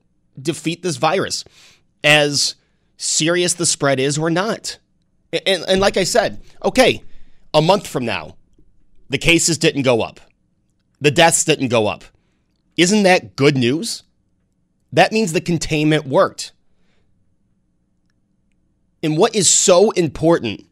defeat 0.40 0.82
this 0.82 0.96
virus, 0.96 1.44
as 2.04 2.54
serious 2.96 3.54
the 3.54 3.66
spread 3.66 4.00
is 4.00 4.18
or 4.18 4.30
not. 4.30 4.78
And, 5.32 5.64
and 5.68 5.80
like 5.80 5.96
I 5.96 6.04
said, 6.04 6.40
okay, 6.64 7.02
a 7.52 7.62
month 7.62 7.86
from 7.86 8.04
now, 8.04 8.36
the 9.08 9.18
cases 9.18 9.58
didn't 9.58 9.82
go 9.82 10.02
up, 10.02 10.20
the 11.00 11.10
deaths 11.10 11.44
didn't 11.44 11.68
go 11.68 11.86
up. 11.86 12.04
Isn't 12.76 13.04
that 13.04 13.36
good 13.36 13.56
news? 13.56 14.02
That 14.92 15.12
means 15.12 15.32
the 15.32 15.40
containment 15.40 16.06
worked. 16.06 16.52
And 19.02 19.16
what 19.16 19.34
is 19.34 19.48
so 19.48 19.90
important 19.92 20.66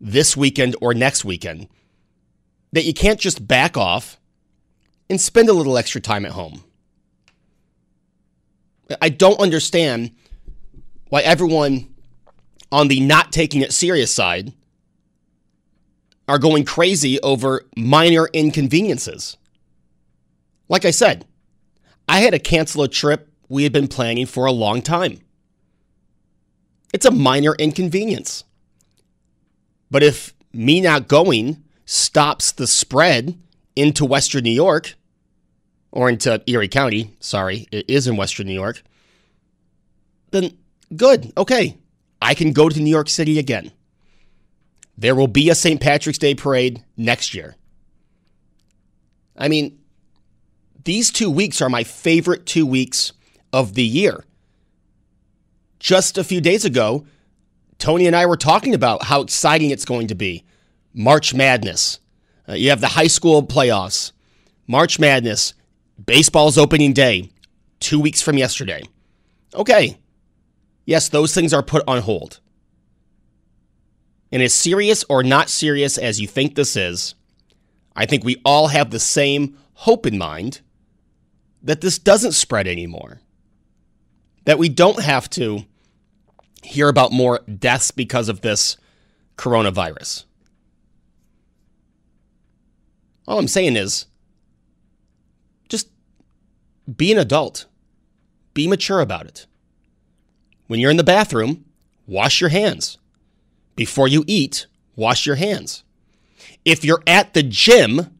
this 0.00 0.36
weekend 0.36 0.76
or 0.80 0.94
next 0.94 1.24
weekend 1.24 1.68
that 2.72 2.84
you 2.84 2.92
can't 2.94 3.20
just 3.20 3.46
back 3.46 3.76
off 3.76 4.18
and 5.08 5.20
spend 5.20 5.48
a 5.48 5.52
little 5.52 5.78
extra 5.78 6.00
time 6.00 6.24
at 6.24 6.32
home? 6.32 6.64
I 9.00 9.08
don't 9.08 9.40
understand 9.40 10.12
why 11.08 11.20
everyone 11.22 11.94
on 12.72 12.88
the 12.88 13.00
not 13.00 13.32
taking 13.32 13.62
it 13.62 13.72
serious 13.72 14.12
side 14.14 14.52
are 16.26 16.38
going 16.38 16.64
crazy 16.64 17.20
over 17.20 17.64
minor 17.76 18.28
inconveniences. 18.32 19.36
Like 20.68 20.84
I 20.84 20.90
said, 20.90 21.26
I 22.08 22.20
had 22.20 22.32
to 22.32 22.38
cancel 22.38 22.82
a 22.82 22.88
trip 22.88 23.32
we 23.48 23.62
had 23.62 23.72
been 23.72 23.88
planning 23.88 24.26
for 24.26 24.44
a 24.44 24.52
long 24.52 24.82
time. 24.82 25.20
It's 26.92 27.06
a 27.06 27.10
minor 27.10 27.54
inconvenience. 27.58 28.44
But 29.90 30.02
if 30.02 30.34
me 30.52 30.80
not 30.80 31.08
going 31.08 31.64
stops 31.86 32.52
the 32.52 32.66
spread 32.66 33.38
into 33.74 34.04
Western 34.04 34.44
New 34.44 34.50
York, 34.50 34.94
or 35.90 36.08
into 36.08 36.42
Erie 36.46 36.68
County, 36.68 37.16
sorry, 37.20 37.66
it 37.72 37.88
is 37.88 38.06
in 38.06 38.16
Western 38.16 38.46
New 38.46 38.54
York, 38.54 38.82
then 40.30 40.56
good, 40.94 41.32
okay. 41.36 41.78
I 42.20 42.34
can 42.34 42.52
go 42.52 42.68
to 42.68 42.80
New 42.80 42.90
York 42.90 43.08
City 43.08 43.38
again. 43.38 43.72
There 44.96 45.14
will 45.14 45.28
be 45.28 45.48
a 45.48 45.54
St. 45.54 45.80
Patrick's 45.80 46.18
Day 46.18 46.34
parade 46.34 46.82
next 46.96 47.32
year. 47.32 47.54
I 49.36 49.48
mean, 49.48 49.78
these 50.84 51.10
two 51.12 51.30
weeks 51.30 51.62
are 51.62 51.68
my 51.68 51.84
favorite 51.84 52.44
two 52.44 52.66
weeks 52.66 53.12
of 53.52 53.74
the 53.74 53.84
year. 53.84 54.24
Just 55.78 56.18
a 56.18 56.24
few 56.24 56.40
days 56.40 56.64
ago, 56.64 57.06
Tony 57.78 58.06
and 58.06 58.16
I 58.16 58.26
were 58.26 58.36
talking 58.36 58.74
about 58.74 59.04
how 59.04 59.20
exciting 59.20 59.70
it's 59.70 59.84
going 59.84 60.08
to 60.08 60.16
be. 60.16 60.44
March 60.92 61.32
Madness. 61.32 62.00
Uh, 62.48 62.54
you 62.54 62.70
have 62.70 62.80
the 62.80 62.88
high 62.88 63.06
school 63.06 63.42
playoffs. 63.42 64.10
March 64.66 64.98
Madness. 64.98 65.54
Baseball's 66.04 66.58
opening 66.58 66.92
day, 66.92 67.30
two 67.80 68.00
weeks 68.00 68.22
from 68.22 68.38
yesterday. 68.38 68.82
Okay. 69.54 69.98
Yes, 70.84 71.08
those 71.08 71.34
things 71.34 71.52
are 71.52 71.62
put 71.62 71.82
on 71.86 72.00
hold. 72.02 72.40
And 74.30 74.42
as 74.42 74.54
serious 74.54 75.04
or 75.08 75.22
not 75.22 75.48
serious 75.48 75.98
as 75.98 76.20
you 76.20 76.26
think 76.26 76.54
this 76.54 76.76
is, 76.76 77.14
I 77.96 78.06
think 78.06 78.24
we 78.24 78.40
all 78.44 78.68
have 78.68 78.90
the 78.90 79.00
same 79.00 79.58
hope 79.74 80.06
in 80.06 80.18
mind 80.18 80.60
that 81.62 81.80
this 81.80 81.98
doesn't 81.98 82.32
spread 82.32 82.66
anymore. 82.66 83.20
That 84.44 84.58
we 84.58 84.68
don't 84.68 85.02
have 85.02 85.28
to 85.30 85.64
hear 86.62 86.88
about 86.88 87.12
more 87.12 87.40
deaths 87.40 87.90
because 87.90 88.28
of 88.28 88.40
this 88.40 88.76
coronavirus. 89.36 90.24
All 93.26 93.38
I'm 93.38 93.48
saying 93.48 93.76
is 93.76 94.06
be 96.96 97.12
an 97.12 97.18
adult, 97.18 97.66
be 98.54 98.66
mature 98.66 99.00
about 99.00 99.26
it. 99.26 99.46
When 100.66 100.80
you're 100.80 100.90
in 100.90 100.96
the 100.96 101.04
bathroom, 101.04 101.64
wash 102.06 102.40
your 102.40 102.50
hands. 102.50 102.98
Before 103.76 104.08
you 104.08 104.24
eat, 104.26 104.66
wash 104.96 105.26
your 105.26 105.36
hands. 105.36 105.84
If 106.64 106.84
you're 106.84 107.02
at 107.06 107.34
the 107.34 107.42
gym, 107.42 108.18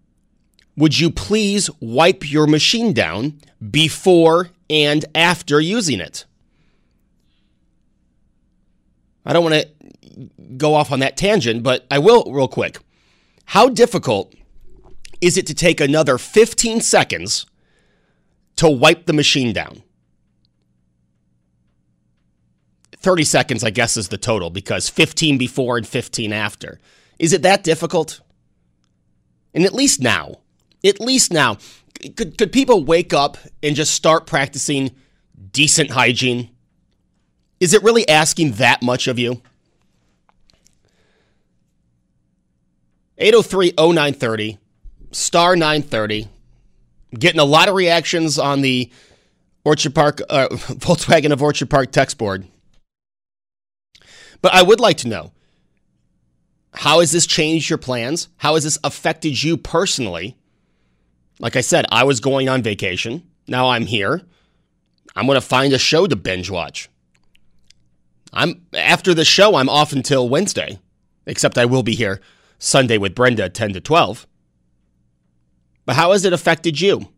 would 0.76 0.98
you 0.98 1.10
please 1.10 1.68
wipe 1.80 2.30
your 2.30 2.46
machine 2.46 2.92
down 2.92 3.40
before 3.70 4.50
and 4.70 5.04
after 5.14 5.60
using 5.60 6.00
it? 6.00 6.24
I 9.26 9.32
don't 9.32 9.44
want 9.44 9.56
to 9.56 10.30
go 10.56 10.74
off 10.74 10.92
on 10.92 11.00
that 11.00 11.16
tangent, 11.16 11.62
but 11.62 11.86
I 11.90 11.98
will 11.98 12.24
real 12.32 12.48
quick. 12.48 12.78
How 13.46 13.68
difficult 13.68 14.32
is 15.20 15.36
it 15.36 15.46
to 15.48 15.54
take 15.54 15.80
another 15.80 16.16
15 16.16 16.80
seconds 16.80 17.46
to 18.58 18.68
wipe 18.68 19.06
the 19.06 19.12
machine 19.12 19.52
down? 19.52 19.82
30 23.00 23.24
seconds, 23.24 23.64
I 23.64 23.70
guess, 23.70 23.96
is 23.96 24.08
the 24.08 24.18
total 24.18 24.50
because 24.50 24.88
15 24.88 25.38
before 25.38 25.76
and 25.76 25.86
15 25.86 26.32
after. 26.32 26.80
Is 27.18 27.32
it 27.32 27.42
that 27.42 27.62
difficult? 27.62 28.20
And 29.54 29.64
at 29.64 29.72
least 29.72 30.00
now, 30.00 30.40
at 30.84 31.00
least 31.00 31.32
now, 31.32 31.58
could, 32.16 32.36
could 32.36 32.52
people 32.52 32.84
wake 32.84 33.12
up 33.12 33.38
and 33.62 33.74
just 33.74 33.94
start 33.94 34.26
practicing 34.26 34.90
decent 35.52 35.90
hygiene? 35.90 36.50
Is 37.60 37.74
it 37.74 37.82
really 37.82 38.08
asking 38.08 38.52
that 38.52 38.82
much 38.82 39.08
of 39.08 39.18
you? 39.18 39.42
803 43.18 43.72
0930, 43.76 44.58
star 45.10 45.56
930. 45.56 46.28
Getting 47.12 47.40
a 47.40 47.44
lot 47.44 47.68
of 47.68 47.74
reactions 47.74 48.38
on 48.38 48.60
the 48.60 48.90
Orchard 49.64 49.94
Park, 49.94 50.20
uh, 50.28 50.48
Volkswagen 50.52 51.32
of 51.32 51.42
Orchard 51.42 51.70
Park 51.70 51.92
text 51.92 52.18
board. 52.18 52.46
But 54.40 54.54
I 54.54 54.62
would 54.62 54.80
like 54.80 54.98
to 54.98 55.08
know 55.08 55.32
how 56.72 57.00
has 57.00 57.10
this 57.10 57.26
changed 57.26 57.70
your 57.70 57.78
plans? 57.78 58.28
How 58.36 58.54
has 58.54 58.64
this 58.64 58.78
affected 58.84 59.42
you 59.42 59.56
personally? 59.56 60.36
Like 61.40 61.56
I 61.56 61.60
said, 61.60 61.86
I 61.90 62.04
was 62.04 62.20
going 62.20 62.48
on 62.48 62.62
vacation. 62.62 63.24
Now 63.48 63.70
I'm 63.70 63.86
here. 63.86 64.22
I'm 65.16 65.26
going 65.26 65.34
to 65.34 65.40
find 65.40 65.72
a 65.72 65.78
show 65.78 66.06
to 66.06 66.14
binge 66.14 66.50
watch. 66.50 66.88
I'm 68.32 68.62
after 68.72 69.12
the 69.12 69.24
show. 69.24 69.56
I'm 69.56 69.68
off 69.68 69.92
until 69.92 70.28
Wednesday, 70.28 70.78
except 71.26 71.58
I 71.58 71.64
will 71.64 71.82
be 71.82 71.96
here 71.96 72.20
Sunday 72.58 72.96
with 72.96 73.14
Brenda, 73.14 73.48
ten 73.48 73.72
to 73.72 73.80
twelve. 73.80 74.27
But 75.88 75.96
how 75.96 76.12
has 76.12 76.26
it 76.26 76.34
affected 76.34 76.78
you? 76.82 77.08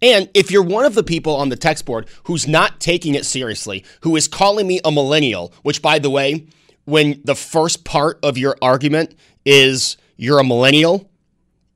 And 0.00 0.30
if 0.32 0.52
you're 0.52 0.62
one 0.62 0.84
of 0.84 0.94
the 0.94 1.02
people 1.02 1.34
on 1.34 1.48
the 1.48 1.56
text 1.56 1.84
board 1.84 2.06
who's 2.22 2.46
not 2.46 2.78
taking 2.78 3.16
it 3.16 3.26
seriously, 3.26 3.84
who 4.02 4.14
is 4.14 4.28
calling 4.28 4.64
me 4.64 4.80
a 4.84 4.92
millennial, 4.92 5.52
which 5.62 5.82
by 5.82 5.98
the 5.98 6.08
way, 6.08 6.46
when 6.84 7.20
the 7.24 7.34
first 7.34 7.84
part 7.84 8.20
of 8.22 8.38
your 8.38 8.56
argument 8.62 9.16
is 9.44 9.96
you're 10.16 10.38
a 10.38 10.44
millennial, 10.44 11.10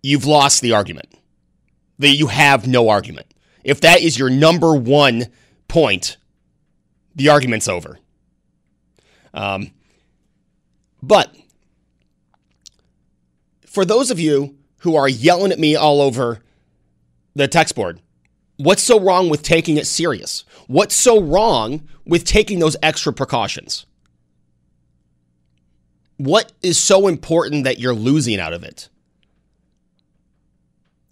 you've 0.04 0.24
lost 0.24 0.62
the 0.62 0.72
argument. 0.72 1.08
That 1.98 2.10
you 2.10 2.28
have 2.28 2.68
no 2.68 2.90
argument. 2.90 3.26
If 3.64 3.80
that 3.80 4.02
is 4.02 4.16
your 4.16 4.30
number 4.30 4.72
one 4.72 5.26
point, 5.66 6.16
the 7.16 7.30
argument's 7.30 7.66
over. 7.66 7.98
Um, 9.34 9.72
but 11.02 11.34
for 13.66 13.84
those 13.84 14.12
of 14.12 14.20
you 14.20 14.58
who 14.80 14.96
are 14.96 15.08
yelling 15.08 15.52
at 15.52 15.58
me 15.58 15.76
all 15.76 16.00
over 16.00 16.40
the 17.34 17.48
text 17.48 17.74
board, 17.74 18.00
what's 18.56 18.82
so 18.82 19.00
wrong 19.00 19.28
with 19.28 19.42
taking 19.42 19.76
it 19.76 19.86
serious? 19.86 20.44
What's 20.66 20.94
so 20.94 21.20
wrong 21.20 21.88
with 22.04 22.24
taking 22.24 22.58
those 22.58 22.76
extra 22.82 23.12
precautions? 23.12 23.86
What 26.16 26.52
is 26.62 26.78
so 26.78 27.08
important 27.08 27.64
that 27.64 27.78
you're 27.78 27.94
losing 27.94 28.38
out 28.38 28.52
of 28.52 28.62
it? 28.62 28.88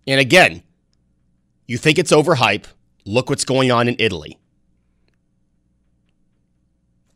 And 0.07 0.20
again, 0.20 0.62
you 1.66 1.78
think 1.78 1.98
it's 1.98 2.12
overhype. 2.12 2.64
Look 3.04 3.31
what's 3.31 3.44
going 3.44 3.70
on 3.70 3.88
in 3.88 3.96
Italy. 3.98 4.38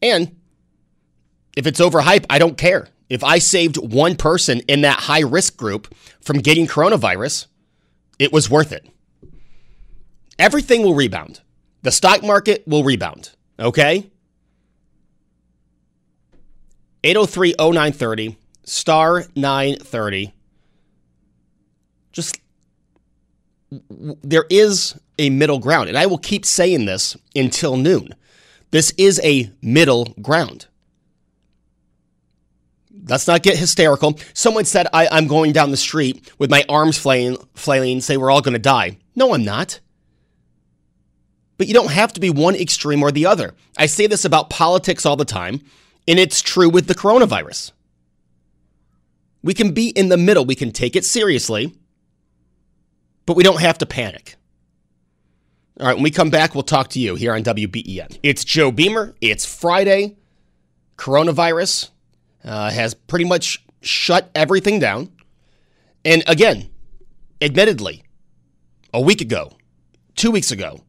And 0.01 0.35
if 1.57 1.67
it's 1.67 1.81
overhyped, 1.81 2.27
I 2.29 2.38
don't 2.38 2.59
care. 2.59 2.88
If 3.12 3.22
I 3.22 3.40
saved 3.40 3.77
one 3.77 4.16
person 4.16 4.61
in 4.61 4.81
that 4.81 5.01
high 5.01 5.20
risk 5.20 5.59
group 5.59 5.94
from 6.22 6.38
getting 6.38 6.66
coronavirus, 6.66 7.44
it 8.18 8.33
was 8.33 8.48
worth 8.48 8.72
it. 8.72 8.88
Everything 10.38 10.83
will 10.83 10.94
rebound. 10.94 11.42
The 11.83 11.92
stock 11.92 12.22
market 12.22 12.66
will 12.66 12.85
rebound. 12.85 13.33
Okay? 13.61 14.11
803 17.05 17.55
0930, 17.59 18.38
star 18.64 19.25
930. 19.37 20.33
Just, 22.12 22.40
there 23.70 24.46
is 24.48 24.98
a 25.18 25.29
middle 25.29 25.59
ground. 25.59 25.90
And 25.90 25.98
I 25.98 26.07
will 26.07 26.16
keep 26.16 26.46
saying 26.46 26.87
this 26.87 27.18
until 27.37 27.77
noon. 27.77 28.14
This 28.70 28.90
is 28.96 29.20
a 29.22 29.51
middle 29.61 30.14
ground. 30.22 30.68
Let's 33.05 33.27
not 33.27 33.43
get 33.43 33.59
hysterical. 33.59 34.19
Someone 34.33 34.65
said 34.65 34.87
I, 34.93 35.19
am 35.19 35.27
going 35.27 35.53
down 35.53 35.71
the 35.71 35.77
street 35.77 36.31
with 36.38 36.51
my 36.51 36.65
arms 36.69 36.99
flailing, 36.99 37.37
flailing, 37.55 38.01
say 38.01 38.17
we're 38.17 38.31
all 38.31 38.43
going 38.43 38.53
to 38.53 38.61
die. 38.61 38.99
No, 39.17 39.35
I'm 39.35 39.45
not. 39.45 39.81
But 41.59 41.67
you 41.67 41.75
don't 41.75 41.91
have 41.91 42.12
to 42.15 42.21
be 42.21 42.31
one 42.31 42.55
extreme 42.55 43.03
or 43.03 43.11
the 43.11 43.27
other. 43.27 43.55
I 43.77 43.87
say 43.87 44.07
this 44.07 44.25
about 44.25 44.51
politics 44.51 45.05
all 45.05 45.17
the 45.17 45.25
time, 45.25 45.61
and 46.07 46.19
it's 46.19 46.41
true 46.41 46.69
with 46.69 46.87
the 46.87 46.95
coronavirus. 46.95 47.73
We 49.43 49.55
can 49.55 49.73
be 49.73 49.88
in 49.88 50.09
the 50.09 50.17
middle, 50.17 50.45
we 50.45 50.55
can 50.55 50.71
take 50.71 50.95
it 50.95 51.05
seriously, 51.05 51.75
but 53.27 53.37
we 53.37 53.43
don't 53.43 53.61
have 53.61 53.79
to 53.79 53.87
panic. 53.87 54.37
All 55.81 55.87
right, 55.87 55.95
when 55.95 56.05
we 56.05 56.11
come 56.11 56.31
back, 56.31 56.55
we'll 56.55 56.62
talk 56.62 56.88
to 56.91 57.01
you 57.01 57.17
here 57.17 57.35
on 57.35 57.43
WBEN. 57.43 58.19
It's 58.23 58.45
Joe 58.45 58.71
Beamer. 58.71 59.15
It's 59.21 59.45
Friday. 59.45 60.17
Coronavirus 60.97 61.91
uh, 62.45 62.71
has 62.71 62.95
pretty 62.95 63.25
much 63.25 63.65
shut 63.81 64.31
everything 64.35 64.79
down. 64.79 65.11
And 66.05 66.23
again, 66.27 66.69
admittedly, 67.41 68.03
a 68.93 69.01
week 69.01 69.21
ago, 69.21 69.53
two 70.15 70.31
weeks 70.31 70.51
ago, 70.51 70.81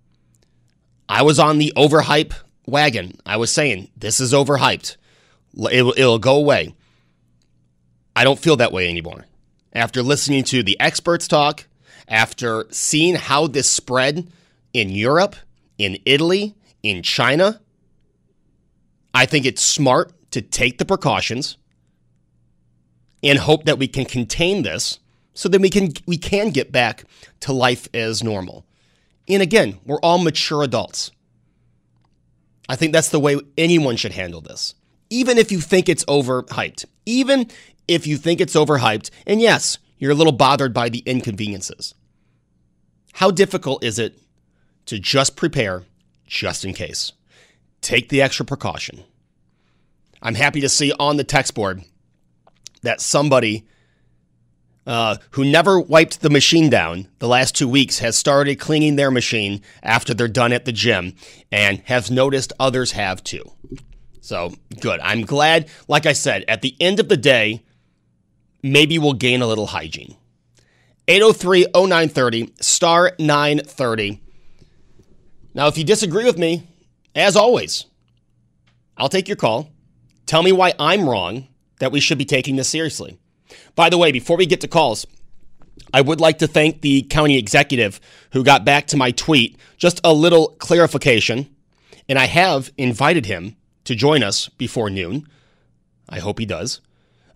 I 1.07 1.21
was 1.21 1.39
on 1.39 1.57
the 1.57 1.73
overhype 1.75 2.33
wagon. 2.65 3.19
I 3.25 3.37
was 3.37 3.51
saying, 3.51 3.89
this 3.95 4.19
is 4.19 4.33
overhyped. 4.33 4.97
It'll, 5.71 5.93
it'll 5.95 6.19
go 6.19 6.35
away. 6.37 6.73
I 8.15 8.23
don't 8.23 8.39
feel 8.39 8.57
that 8.57 8.71
way 8.71 8.89
anymore. 8.89 9.25
After 9.73 10.01
listening 10.03 10.43
to 10.45 10.63
the 10.63 10.79
experts 10.79 11.27
talk, 11.27 11.65
after 12.07 12.65
seeing 12.69 13.15
how 13.15 13.47
this 13.47 13.69
spread 13.69 14.31
in 14.73 14.89
Europe, 14.89 15.35
in 15.77 15.97
Italy, 16.05 16.55
in 16.83 17.01
China, 17.01 17.59
I 19.13 19.25
think 19.25 19.45
it's 19.45 19.61
smart 19.61 20.11
to 20.33 20.41
take 20.41 20.79
the 20.79 20.85
precautions 20.85 21.57
and 23.21 23.37
hope 23.37 23.65
that 23.65 23.77
we 23.77 23.87
can 23.87 24.03
contain 24.03 24.63
this 24.63 24.99
so 25.33 25.47
that 25.49 25.61
we 25.61 25.69
can 25.69 25.93
we 26.07 26.17
can 26.17 26.49
get 26.49 26.71
back 26.71 27.05
to 27.41 27.53
life 27.53 27.87
as 27.93 28.23
normal. 28.23 28.65
And 29.27 29.41
again, 29.41 29.79
we're 29.85 29.99
all 29.99 30.17
mature 30.17 30.63
adults. 30.63 31.11
I 32.67 32.75
think 32.75 32.93
that's 32.93 33.09
the 33.09 33.19
way 33.19 33.39
anyone 33.57 33.95
should 33.95 34.13
handle 34.13 34.41
this. 34.41 34.73
Even 35.09 35.37
if 35.37 35.51
you 35.51 35.61
think 35.61 35.87
it's 35.87 36.03
overhyped, 36.05 36.85
even 37.05 37.49
if 37.87 38.07
you 38.07 38.17
think 38.17 38.41
it's 38.41 38.55
overhyped, 38.55 39.11
and 39.27 39.39
yes, 39.39 39.77
you're 39.99 40.11
a 40.11 40.15
little 40.15 40.33
bothered 40.33 40.73
by 40.73 40.89
the 40.89 40.99
inconveniences. 40.99 41.93
How 43.13 43.29
difficult 43.29 43.83
is 43.83 43.99
it 43.99 44.19
to 44.87 44.97
just 44.97 45.35
prepare 45.35 45.83
just 46.25 46.65
in 46.65 46.73
case? 46.73 47.11
Take 47.81 48.09
the 48.09 48.21
extra 48.21 48.45
precaution. 48.45 49.03
I'm 50.23 50.35
happy 50.35 50.61
to 50.61 50.69
see 50.69 50.93
on 50.97 51.17
the 51.17 51.25
text 51.25 51.53
board 51.53 51.83
that 52.81 53.01
somebody 53.01 53.67
uh, 54.87 55.17
who 55.31 55.43
never 55.43 55.79
wiped 55.79 56.21
the 56.21 56.29
machine 56.29 56.69
down 56.69 57.07
the 57.19 57.27
last 57.27 57.55
two 57.55 57.67
weeks 57.67 57.99
has 57.99 58.17
started 58.17 58.55
cleaning 58.55 58.95
their 58.95 59.11
machine 59.11 59.61
after 59.81 60.13
they're 60.13 60.27
done 60.29 60.53
at 60.53 60.65
the 60.65 60.71
gym 60.71 61.13
and 61.51 61.79
has 61.85 62.09
noticed 62.09 62.53
others 62.57 62.93
have 62.93 63.23
too. 63.23 63.43
So 64.21 64.53
good. 64.79 65.01
I'm 65.01 65.21
glad, 65.21 65.67
like 65.89 66.05
I 66.05 66.13
said, 66.13 66.45
at 66.47 66.61
the 66.61 66.75
end 66.79 67.01
of 67.01 67.09
the 67.09 67.17
day, 67.17 67.63
maybe 68.61 68.97
we'll 68.97 69.13
gain 69.13 69.41
a 69.41 69.47
little 69.47 69.67
hygiene. 69.67 70.15
803 71.09 71.67
0930, 71.75 72.53
star 72.61 73.11
930. 73.19 74.21
Now, 75.53 75.67
if 75.67 75.77
you 75.77 75.83
disagree 75.83 76.23
with 76.23 76.37
me, 76.37 76.65
as 77.13 77.35
always, 77.35 77.85
I'll 78.97 79.09
take 79.09 79.27
your 79.27 79.37
call. 79.37 79.72
Tell 80.25 80.43
me 80.43 80.51
why 80.51 80.73
I'm 80.79 81.07
wrong 81.07 81.47
that 81.79 81.91
we 81.91 81.99
should 81.99 82.17
be 82.17 82.25
taking 82.25 82.55
this 82.55 82.69
seriously. 82.69 83.17
By 83.75 83.89
the 83.89 83.97
way, 83.97 84.11
before 84.11 84.37
we 84.37 84.45
get 84.45 84.61
to 84.61 84.67
calls, 84.67 85.05
I 85.93 86.01
would 86.01 86.21
like 86.21 86.39
to 86.39 86.47
thank 86.47 86.81
the 86.81 87.03
county 87.03 87.37
executive 87.37 87.99
who 88.31 88.43
got 88.43 88.65
back 88.65 88.87
to 88.87 88.97
my 88.97 89.11
tweet. 89.11 89.57
Just 89.77 89.99
a 90.03 90.13
little 90.13 90.49
clarification, 90.59 91.53
and 92.07 92.17
I 92.17 92.25
have 92.25 92.71
invited 92.77 93.25
him 93.25 93.55
to 93.85 93.95
join 93.95 94.23
us 94.23 94.49
before 94.49 94.89
noon. 94.89 95.27
I 96.09 96.19
hope 96.19 96.39
he 96.39 96.45
does. 96.45 96.81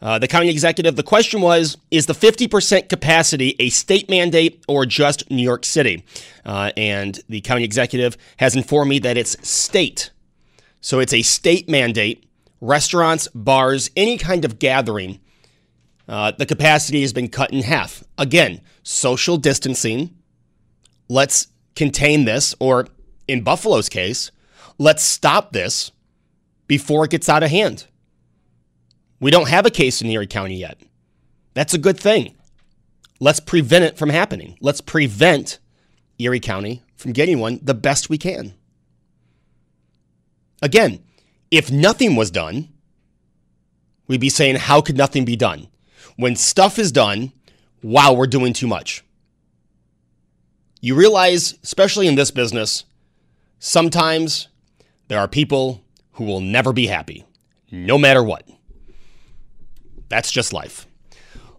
Uh, 0.02 0.20
the 0.20 0.28
county 0.28 0.50
executive, 0.50 0.96
the 0.96 1.04
question 1.04 1.42
was 1.42 1.78
Is 1.90 2.06
the 2.06 2.14
50% 2.14 2.90
capacity 2.90 3.56
a 3.60 3.70
state 3.70 4.10
mandate 4.10 4.64
or 4.68 4.86
just 4.86 5.30
New 5.32 5.44
York 5.44 5.66
City? 5.66 6.04
Uh, 6.46 6.72
and 6.78 7.20
the 7.28 7.42
county 7.42 7.64
executive 7.64 8.18
has 8.38 8.56
informed 8.56 8.90
me 8.90 9.00
that 9.00 9.18
it's 9.18 9.36
state. 9.48 10.12
So 10.82 11.00
it's 11.00 11.14
a 11.14 11.24
state 11.24 11.68
mandate 11.68 12.27
restaurants, 12.62 13.28
bars, 13.34 13.90
any 13.96 14.18
kind 14.18 14.46
of 14.46 14.60
gathering, 14.60 15.20
uh, 16.08 16.32
the 16.32 16.46
capacity 16.46 17.02
has 17.02 17.14
been 17.14 17.28
cut 17.28 17.52
in 17.52 17.62
half. 17.64 18.04
Again, 18.18 18.62
social 18.84 19.38
distancing. 19.38 20.16
Let's 21.10 21.48
contain 21.76 22.26
this, 22.26 22.56
or 22.60 22.88
in 23.28 23.44
Buffalo's 23.44 23.90
case, 23.90 24.32
let's 24.78 25.04
stop 25.04 25.52
this 25.52 25.92
before 26.68 27.06
it 27.06 27.12
gets 27.12 27.30
out 27.30 27.44
of 27.44 27.50
hand. 27.50 27.86
We 29.20 29.32
don't 29.32 29.50
have 29.50 29.66
a 29.66 29.72
case 29.72 30.02
in 30.02 30.10
Erie 30.10 30.28
County 30.28 30.56
yet. 30.56 30.80
That's 31.54 31.74
a 31.74 31.80
good 31.80 32.00
thing. 32.00 32.36
Let's 33.20 33.40
prevent 33.40 33.84
it 33.84 33.98
from 33.98 34.10
happening. 34.10 34.58
Let's 34.62 34.82
prevent 34.82 35.60
Erie 36.20 36.40
County 36.40 36.84
from 36.96 37.14
getting 37.14 37.40
one 37.40 37.60
the 37.64 37.74
best 37.74 38.10
we 38.10 38.18
can. 38.18 38.54
Again, 40.62 41.04
if 41.52 41.72
nothing 41.72 42.16
was 42.16 42.32
done, 42.32 42.70
we'd 44.08 44.22
be 44.22 44.30
saying, 44.30 44.56
how 44.56 44.82
could 44.82 44.98
nothing 44.98 45.26
be 45.26 45.36
done? 45.36 45.68
When 46.16 46.36
stuff 46.36 46.80
is 46.80 46.92
done, 46.92 47.32
wow, 47.82 48.14
we're 48.14 48.28
doing 48.28 48.54
too 48.54 48.68
much. 48.68 49.04
You 50.82 50.96
realize, 50.96 51.58
especially 51.64 52.08
in 52.08 52.16
this 52.16 52.32
business, 52.32 52.86
sometimes 53.60 54.48
there 55.08 55.20
are 55.20 55.28
people 55.28 55.84
who 56.14 56.26
will 56.26 56.42
never 56.42 56.74
be 56.74 56.88
happy, 56.88 57.26
no 57.72 57.98
matter 57.98 58.24
what. 58.24 58.48
That's 60.10 60.32
just 60.32 60.54
life. 60.54 60.88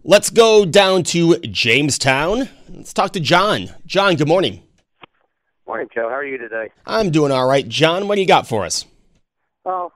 Let's 0.03 0.29
go 0.29 0.65
down 0.65 1.03
to 1.03 1.37
Jamestown. 1.39 2.49
Let's 2.69 2.93
talk 2.93 3.11
to 3.13 3.19
John. 3.19 3.69
John, 3.85 4.15
good 4.15 4.27
morning. 4.27 4.63
Morning, 5.67 5.87
Joe. 5.93 6.09
How 6.09 6.15
are 6.15 6.25
you 6.25 6.37
today? 6.37 6.71
I'm 6.85 7.11
doing 7.11 7.31
all 7.31 7.47
right. 7.47 7.67
John, 7.67 8.07
what 8.07 8.15
do 8.15 8.21
you 8.21 8.27
got 8.27 8.47
for 8.47 8.65
us? 8.65 8.85
Well, 9.63 9.93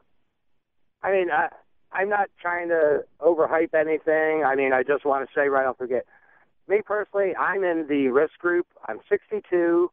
I 1.01 1.11
mean, 1.11 1.31
I, 1.31 1.49
I'm 1.91 2.09
not 2.09 2.29
trying 2.41 2.69
to 2.69 3.03
overhype 3.21 3.73
anything. 3.73 4.43
I 4.45 4.55
mean, 4.55 4.73
I 4.73 4.83
just 4.83 5.05
want 5.05 5.27
to 5.27 5.33
say 5.33 5.47
right 5.47 5.65
off 5.65 5.77
the 5.77 5.87
get, 5.87 6.05
me 6.67 6.81
personally, 6.85 7.35
I'm 7.35 7.63
in 7.63 7.87
the 7.87 8.07
risk 8.07 8.37
group. 8.39 8.67
I'm 8.87 8.99
62. 9.09 9.91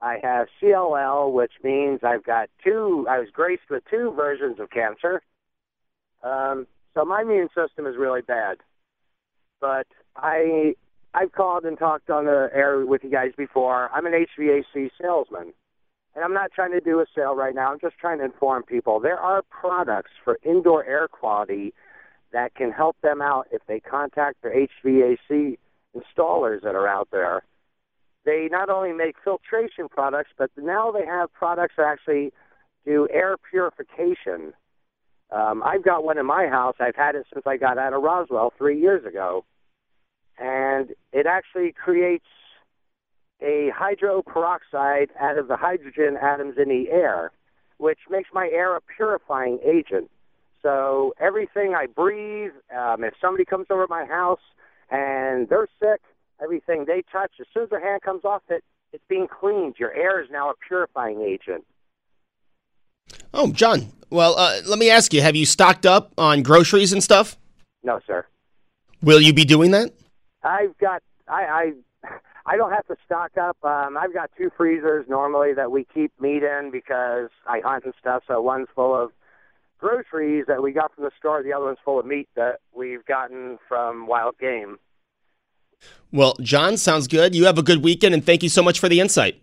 I 0.00 0.18
have 0.22 0.48
CLL, 0.60 1.32
which 1.32 1.52
means 1.62 2.00
I've 2.02 2.24
got 2.24 2.48
two. 2.62 3.06
I 3.08 3.18
was 3.18 3.28
graced 3.32 3.70
with 3.70 3.84
two 3.90 4.12
versions 4.16 4.58
of 4.58 4.70
cancer. 4.70 5.22
Um, 6.22 6.66
so 6.94 7.04
my 7.04 7.22
immune 7.22 7.48
system 7.56 7.86
is 7.86 7.96
really 7.96 8.22
bad. 8.22 8.58
But 9.60 9.86
I 10.16 10.74
I've 11.14 11.32
called 11.32 11.64
and 11.64 11.78
talked 11.78 12.10
on 12.10 12.24
the 12.24 12.50
air 12.52 12.84
with 12.84 13.04
you 13.04 13.10
guys 13.10 13.32
before. 13.36 13.90
I'm 13.94 14.06
an 14.06 14.12
HVAC 14.12 14.90
salesman 15.00 15.52
and 16.14 16.24
I'm 16.24 16.34
not 16.34 16.52
trying 16.52 16.72
to 16.72 16.80
do 16.80 17.00
a 17.00 17.06
sale 17.14 17.34
right 17.34 17.54
now. 17.54 17.72
I'm 17.72 17.80
just 17.80 17.98
trying 17.98 18.18
to 18.18 18.24
inform 18.24 18.64
people. 18.64 19.00
There 19.00 19.18
are 19.18 19.42
products 19.42 20.10
for 20.24 20.38
indoor 20.42 20.84
air 20.84 21.08
quality 21.08 21.72
that 22.32 22.54
can 22.54 22.70
help 22.70 22.96
them 23.02 23.22
out 23.22 23.46
if 23.50 23.62
they 23.66 23.80
contact 23.80 24.42
their 24.42 24.54
HVAC 24.54 25.58
installers 25.96 26.62
that 26.62 26.74
are 26.74 26.88
out 26.88 27.08
there. 27.10 27.42
They 28.24 28.48
not 28.50 28.68
only 28.68 28.92
make 28.92 29.16
filtration 29.22 29.88
products, 29.88 30.30
but 30.38 30.50
now 30.56 30.92
they 30.92 31.04
have 31.04 31.32
products 31.32 31.74
that 31.76 31.86
actually 31.86 32.32
do 32.84 33.08
air 33.10 33.36
purification. 33.50 34.52
Um, 35.30 35.62
I've 35.64 35.84
got 35.84 36.04
one 36.04 36.18
in 36.18 36.26
my 36.26 36.46
house. 36.46 36.76
I've 36.78 36.96
had 36.96 37.14
it 37.14 37.26
since 37.32 37.46
I 37.46 37.56
got 37.56 37.78
out 37.78 37.94
of 37.94 38.02
Roswell 38.02 38.52
three 38.56 38.80
years 38.80 39.04
ago. 39.04 39.44
And 40.38 40.90
it 41.12 41.26
actually 41.26 41.72
creates 41.72 42.24
a 43.42 43.70
hydroperoxide 43.72 45.08
out 45.20 45.38
of 45.38 45.48
the 45.48 45.56
hydrogen 45.56 46.16
atoms 46.20 46.54
in 46.56 46.68
the 46.68 46.90
air, 46.90 47.32
which 47.78 47.98
makes 48.10 48.30
my 48.32 48.48
air 48.52 48.76
a 48.76 48.80
purifying 48.80 49.58
agent. 49.64 50.10
So 50.62 51.14
everything 51.20 51.74
I 51.74 51.86
breathe, 51.86 52.52
um, 52.76 53.02
if 53.02 53.14
somebody 53.20 53.44
comes 53.44 53.66
over 53.70 53.86
to 53.86 53.90
my 53.90 54.04
house 54.04 54.40
and 54.90 55.48
they're 55.48 55.68
sick, 55.80 56.00
everything 56.42 56.84
they 56.86 57.02
touch, 57.10 57.32
as 57.40 57.46
soon 57.52 57.64
as 57.64 57.70
their 57.70 57.80
hand 57.80 58.02
comes 58.02 58.24
off 58.24 58.42
it, 58.48 58.62
it's 58.92 59.04
being 59.08 59.26
cleaned. 59.26 59.76
Your 59.78 59.92
air 59.92 60.22
is 60.22 60.28
now 60.30 60.50
a 60.50 60.54
purifying 60.68 61.22
agent. 61.22 61.64
Oh, 63.34 63.52
John. 63.52 63.92
Well, 64.10 64.36
uh, 64.36 64.60
let 64.66 64.78
me 64.78 64.90
ask 64.90 65.14
you: 65.14 65.22
Have 65.22 65.34
you 65.34 65.46
stocked 65.46 65.86
up 65.86 66.12
on 66.18 66.42
groceries 66.42 66.92
and 66.92 67.02
stuff? 67.02 67.36
No, 67.82 68.00
sir. 68.06 68.26
Will 69.02 69.20
you 69.20 69.32
be 69.32 69.44
doing 69.44 69.70
that? 69.70 69.92
I've 70.44 70.76
got 70.78 71.02
I 71.28 71.42
I, 71.42 71.72
I 72.44 72.56
don't 72.56 72.72
have 72.72 72.86
to 72.88 72.96
stock 73.04 73.36
up. 73.36 73.56
Um, 73.62 73.96
I've 73.96 74.12
got 74.12 74.30
two 74.36 74.50
freezers 74.56 75.06
normally 75.08 75.54
that 75.54 75.70
we 75.70 75.86
keep 75.92 76.12
meat 76.20 76.42
in 76.42 76.70
because 76.72 77.30
I 77.46 77.60
hunt 77.64 77.84
and 77.84 77.94
stuff. 78.00 78.24
So 78.26 78.40
one's 78.40 78.68
full 78.74 78.94
of 78.94 79.10
groceries 79.78 80.46
that 80.48 80.62
we 80.62 80.72
got 80.72 80.94
from 80.94 81.04
the 81.04 81.10
store. 81.18 81.42
The 81.42 81.52
other 81.52 81.66
one's 81.66 81.78
full 81.84 82.00
of 82.00 82.06
meat 82.06 82.28
that 82.34 82.60
we've 82.74 83.04
gotten 83.04 83.58
from 83.68 84.06
wild 84.06 84.38
game. 84.38 84.78
Well, 86.12 86.36
John, 86.40 86.76
sounds 86.76 87.08
good. 87.08 87.34
You 87.34 87.46
have 87.46 87.58
a 87.58 87.62
good 87.62 87.82
weekend, 87.82 88.14
and 88.14 88.24
thank 88.24 88.42
you 88.42 88.48
so 88.48 88.62
much 88.62 88.78
for 88.78 88.88
the 88.88 89.00
insight. 89.00 89.42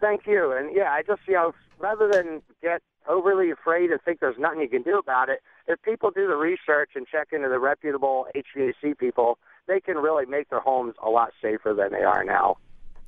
Thank 0.00 0.26
you. 0.26 0.52
And 0.52 0.74
yeah, 0.74 0.90
I 0.90 1.02
just 1.02 1.20
you 1.26 1.34
know 1.34 1.54
rather 1.78 2.08
than 2.10 2.42
get 2.62 2.82
overly 3.08 3.50
afraid 3.50 3.90
and 3.90 4.00
think 4.02 4.20
there's 4.20 4.38
nothing 4.38 4.60
you 4.60 4.68
can 4.68 4.82
do 4.82 4.98
about 4.98 5.28
it, 5.28 5.40
if 5.68 5.80
people 5.82 6.10
do 6.10 6.26
the 6.26 6.34
research 6.34 6.90
and 6.94 7.06
check 7.06 7.28
into 7.32 7.48
the 7.48 7.58
reputable 7.58 8.26
HVAC 8.34 8.98
people, 8.98 9.38
they 9.66 9.80
can 9.80 9.96
really 9.96 10.26
make 10.26 10.48
their 10.50 10.60
homes 10.60 10.94
a 11.02 11.10
lot 11.10 11.32
safer 11.42 11.74
than 11.74 11.92
they 11.92 12.02
are 12.02 12.24
now. 12.24 12.58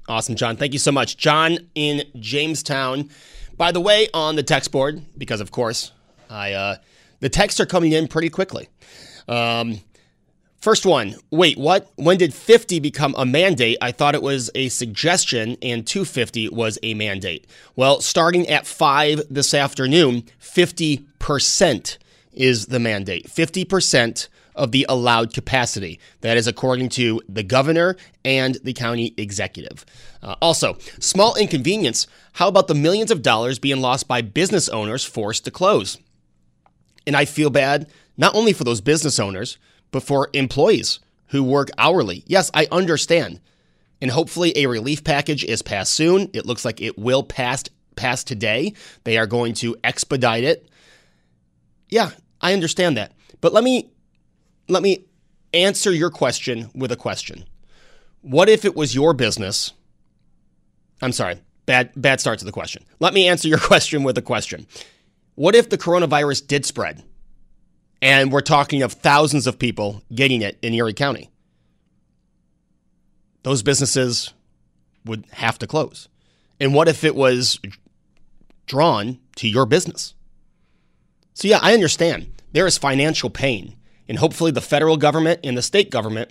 Awesome, 0.08 0.34
John. 0.34 0.56
Thank 0.56 0.72
you 0.72 0.78
so 0.78 0.92
much. 0.92 1.16
John 1.16 1.58
in 1.74 2.02
Jamestown. 2.18 3.10
By 3.56 3.72
the 3.72 3.80
way, 3.80 4.08
on 4.14 4.36
the 4.36 4.42
text 4.42 4.72
board, 4.72 5.02
because 5.16 5.40
of 5.40 5.50
course, 5.50 5.92
I 6.30 6.52
uh, 6.52 6.76
the 7.20 7.28
texts 7.28 7.60
are 7.60 7.66
coming 7.66 7.92
in 7.92 8.08
pretty 8.08 8.30
quickly. 8.30 8.68
Um, 9.26 9.80
First 10.60 10.84
one, 10.84 11.14
wait, 11.30 11.56
what? 11.56 11.88
When 11.94 12.18
did 12.18 12.34
50 12.34 12.80
become 12.80 13.14
a 13.16 13.24
mandate? 13.24 13.78
I 13.80 13.92
thought 13.92 14.16
it 14.16 14.22
was 14.22 14.50
a 14.56 14.68
suggestion 14.70 15.56
and 15.62 15.86
250 15.86 16.48
was 16.48 16.80
a 16.82 16.94
mandate. 16.94 17.46
Well, 17.76 18.00
starting 18.00 18.48
at 18.48 18.66
5 18.66 19.22
this 19.30 19.54
afternoon, 19.54 20.24
50% 20.40 21.98
is 22.32 22.66
the 22.66 22.80
mandate. 22.80 23.28
50% 23.28 24.28
of 24.58 24.72
the 24.72 24.84
allowed 24.88 25.32
capacity. 25.32 25.98
That 26.20 26.36
is 26.36 26.46
according 26.46 26.90
to 26.90 27.22
the 27.28 27.42
governor 27.42 27.96
and 28.24 28.56
the 28.62 28.72
county 28.74 29.14
executive. 29.16 29.86
Uh, 30.22 30.36
also, 30.42 30.76
small 31.00 31.34
inconvenience. 31.36 32.06
How 32.34 32.48
about 32.48 32.68
the 32.68 32.74
millions 32.74 33.10
of 33.10 33.22
dollars 33.22 33.58
being 33.58 33.80
lost 33.80 34.06
by 34.08 34.20
business 34.20 34.68
owners 34.68 35.04
forced 35.04 35.44
to 35.44 35.50
close? 35.50 35.98
And 37.06 37.16
I 37.16 37.24
feel 37.24 37.50
bad 37.50 37.88
not 38.16 38.34
only 38.34 38.52
for 38.52 38.64
those 38.64 38.80
business 38.80 39.18
owners, 39.18 39.56
but 39.90 40.02
for 40.02 40.28
employees 40.34 41.00
who 41.28 41.42
work 41.42 41.70
hourly. 41.78 42.24
Yes, 42.26 42.50
I 42.52 42.68
understand. 42.70 43.40
And 44.02 44.10
hopefully 44.10 44.52
a 44.56 44.66
relief 44.66 45.04
package 45.04 45.44
is 45.44 45.62
passed 45.62 45.94
soon. 45.94 46.30
It 46.32 46.46
looks 46.46 46.64
like 46.64 46.80
it 46.80 46.98
will 46.98 47.22
pass 47.22 47.64
pass 47.96 48.22
today. 48.22 48.74
They 49.04 49.18
are 49.18 49.26
going 49.26 49.54
to 49.54 49.76
expedite 49.82 50.44
it. 50.44 50.68
Yeah, 51.88 52.10
I 52.40 52.52
understand 52.52 52.96
that. 52.96 53.12
But 53.40 53.52
let 53.52 53.64
me 53.64 53.90
let 54.68 54.82
me 54.82 55.04
answer 55.52 55.92
your 55.92 56.10
question 56.10 56.70
with 56.74 56.92
a 56.92 56.96
question. 56.96 57.44
What 58.20 58.48
if 58.48 58.64
it 58.64 58.76
was 58.76 58.94
your 58.94 59.14
business? 59.14 59.72
I'm 61.00 61.12
sorry. 61.12 61.40
Bad 61.66 61.92
bad 61.96 62.20
start 62.20 62.38
to 62.40 62.44
the 62.44 62.52
question. 62.52 62.84
Let 63.00 63.14
me 63.14 63.28
answer 63.28 63.48
your 63.48 63.58
question 63.72 64.02
with 64.02 64.18
a 64.18 64.22
question. 64.22 64.66
What 65.34 65.54
if 65.54 65.68
the 65.70 65.78
coronavirus 65.78 66.46
did 66.46 66.66
spread? 66.66 67.02
And 68.00 68.32
we're 68.32 68.40
talking 68.40 68.82
of 68.82 68.92
thousands 68.92 69.46
of 69.46 69.58
people 69.58 70.02
getting 70.14 70.42
it 70.42 70.58
in 70.62 70.74
Erie 70.74 70.94
County. 70.94 71.30
Those 73.42 73.62
businesses 73.62 74.32
would 75.04 75.24
have 75.32 75.58
to 75.58 75.66
close. 75.66 76.08
And 76.60 76.74
what 76.74 76.88
if 76.88 77.02
it 77.02 77.14
was 77.14 77.60
drawn 78.66 79.18
to 79.36 79.48
your 79.48 79.66
business? 79.66 80.14
So, 81.34 81.48
yeah, 81.48 81.60
I 81.62 81.72
understand 81.72 82.32
there 82.52 82.66
is 82.66 82.78
financial 82.78 83.30
pain. 83.30 83.77
And 84.08 84.18
hopefully, 84.18 84.50
the 84.50 84.60
federal 84.60 84.96
government 84.96 85.40
and 85.44 85.56
the 85.56 85.62
state 85.62 85.90
government 85.90 86.30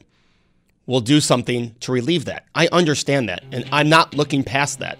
will 0.87 1.01
do 1.01 1.19
something 1.19 1.75
to 1.81 1.91
relieve 1.91 2.25
that. 2.25 2.45
I 2.55 2.67
understand 2.71 3.29
that. 3.29 3.43
And 3.51 3.67
I'm 3.71 3.89
not 3.89 4.15
looking 4.15 4.43
past 4.43 4.79
that. 4.79 4.97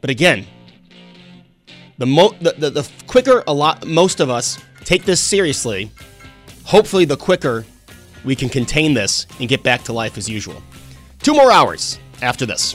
But 0.00 0.10
again, 0.10 0.46
the, 1.98 2.06
mo- 2.06 2.34
the, 2.40 2.52
the, 2.52 2.70
the 2.70 2.90
quicker 3.06 3.42
a 3.46 3.52
lot 3.52 3.86
most 3.86 4.20
of 4.20 4.30
us 4.30 4.58
take 4.84 5.04
this 5.04 5.20
seriously, 5.20 5.90
hopefully, 6.64 7.04
the 7.04 7.16
quicker 7.16 7.64
we 8.24 8.36
can 8.36 8.48
contain 8.48 8.94
this 8.94 9.26
and 9.40 9.48
get 9.48 9.62
back 9.62 9.82
to 9.84 9.92
life 9.92 10.16
as 10.16 10.28
usual. 10.28 10.62
Two 11.20 11.34
more 11.34 11.50
hours 11.50 11.98
after 12.22 12.46
this. 12.46 12.74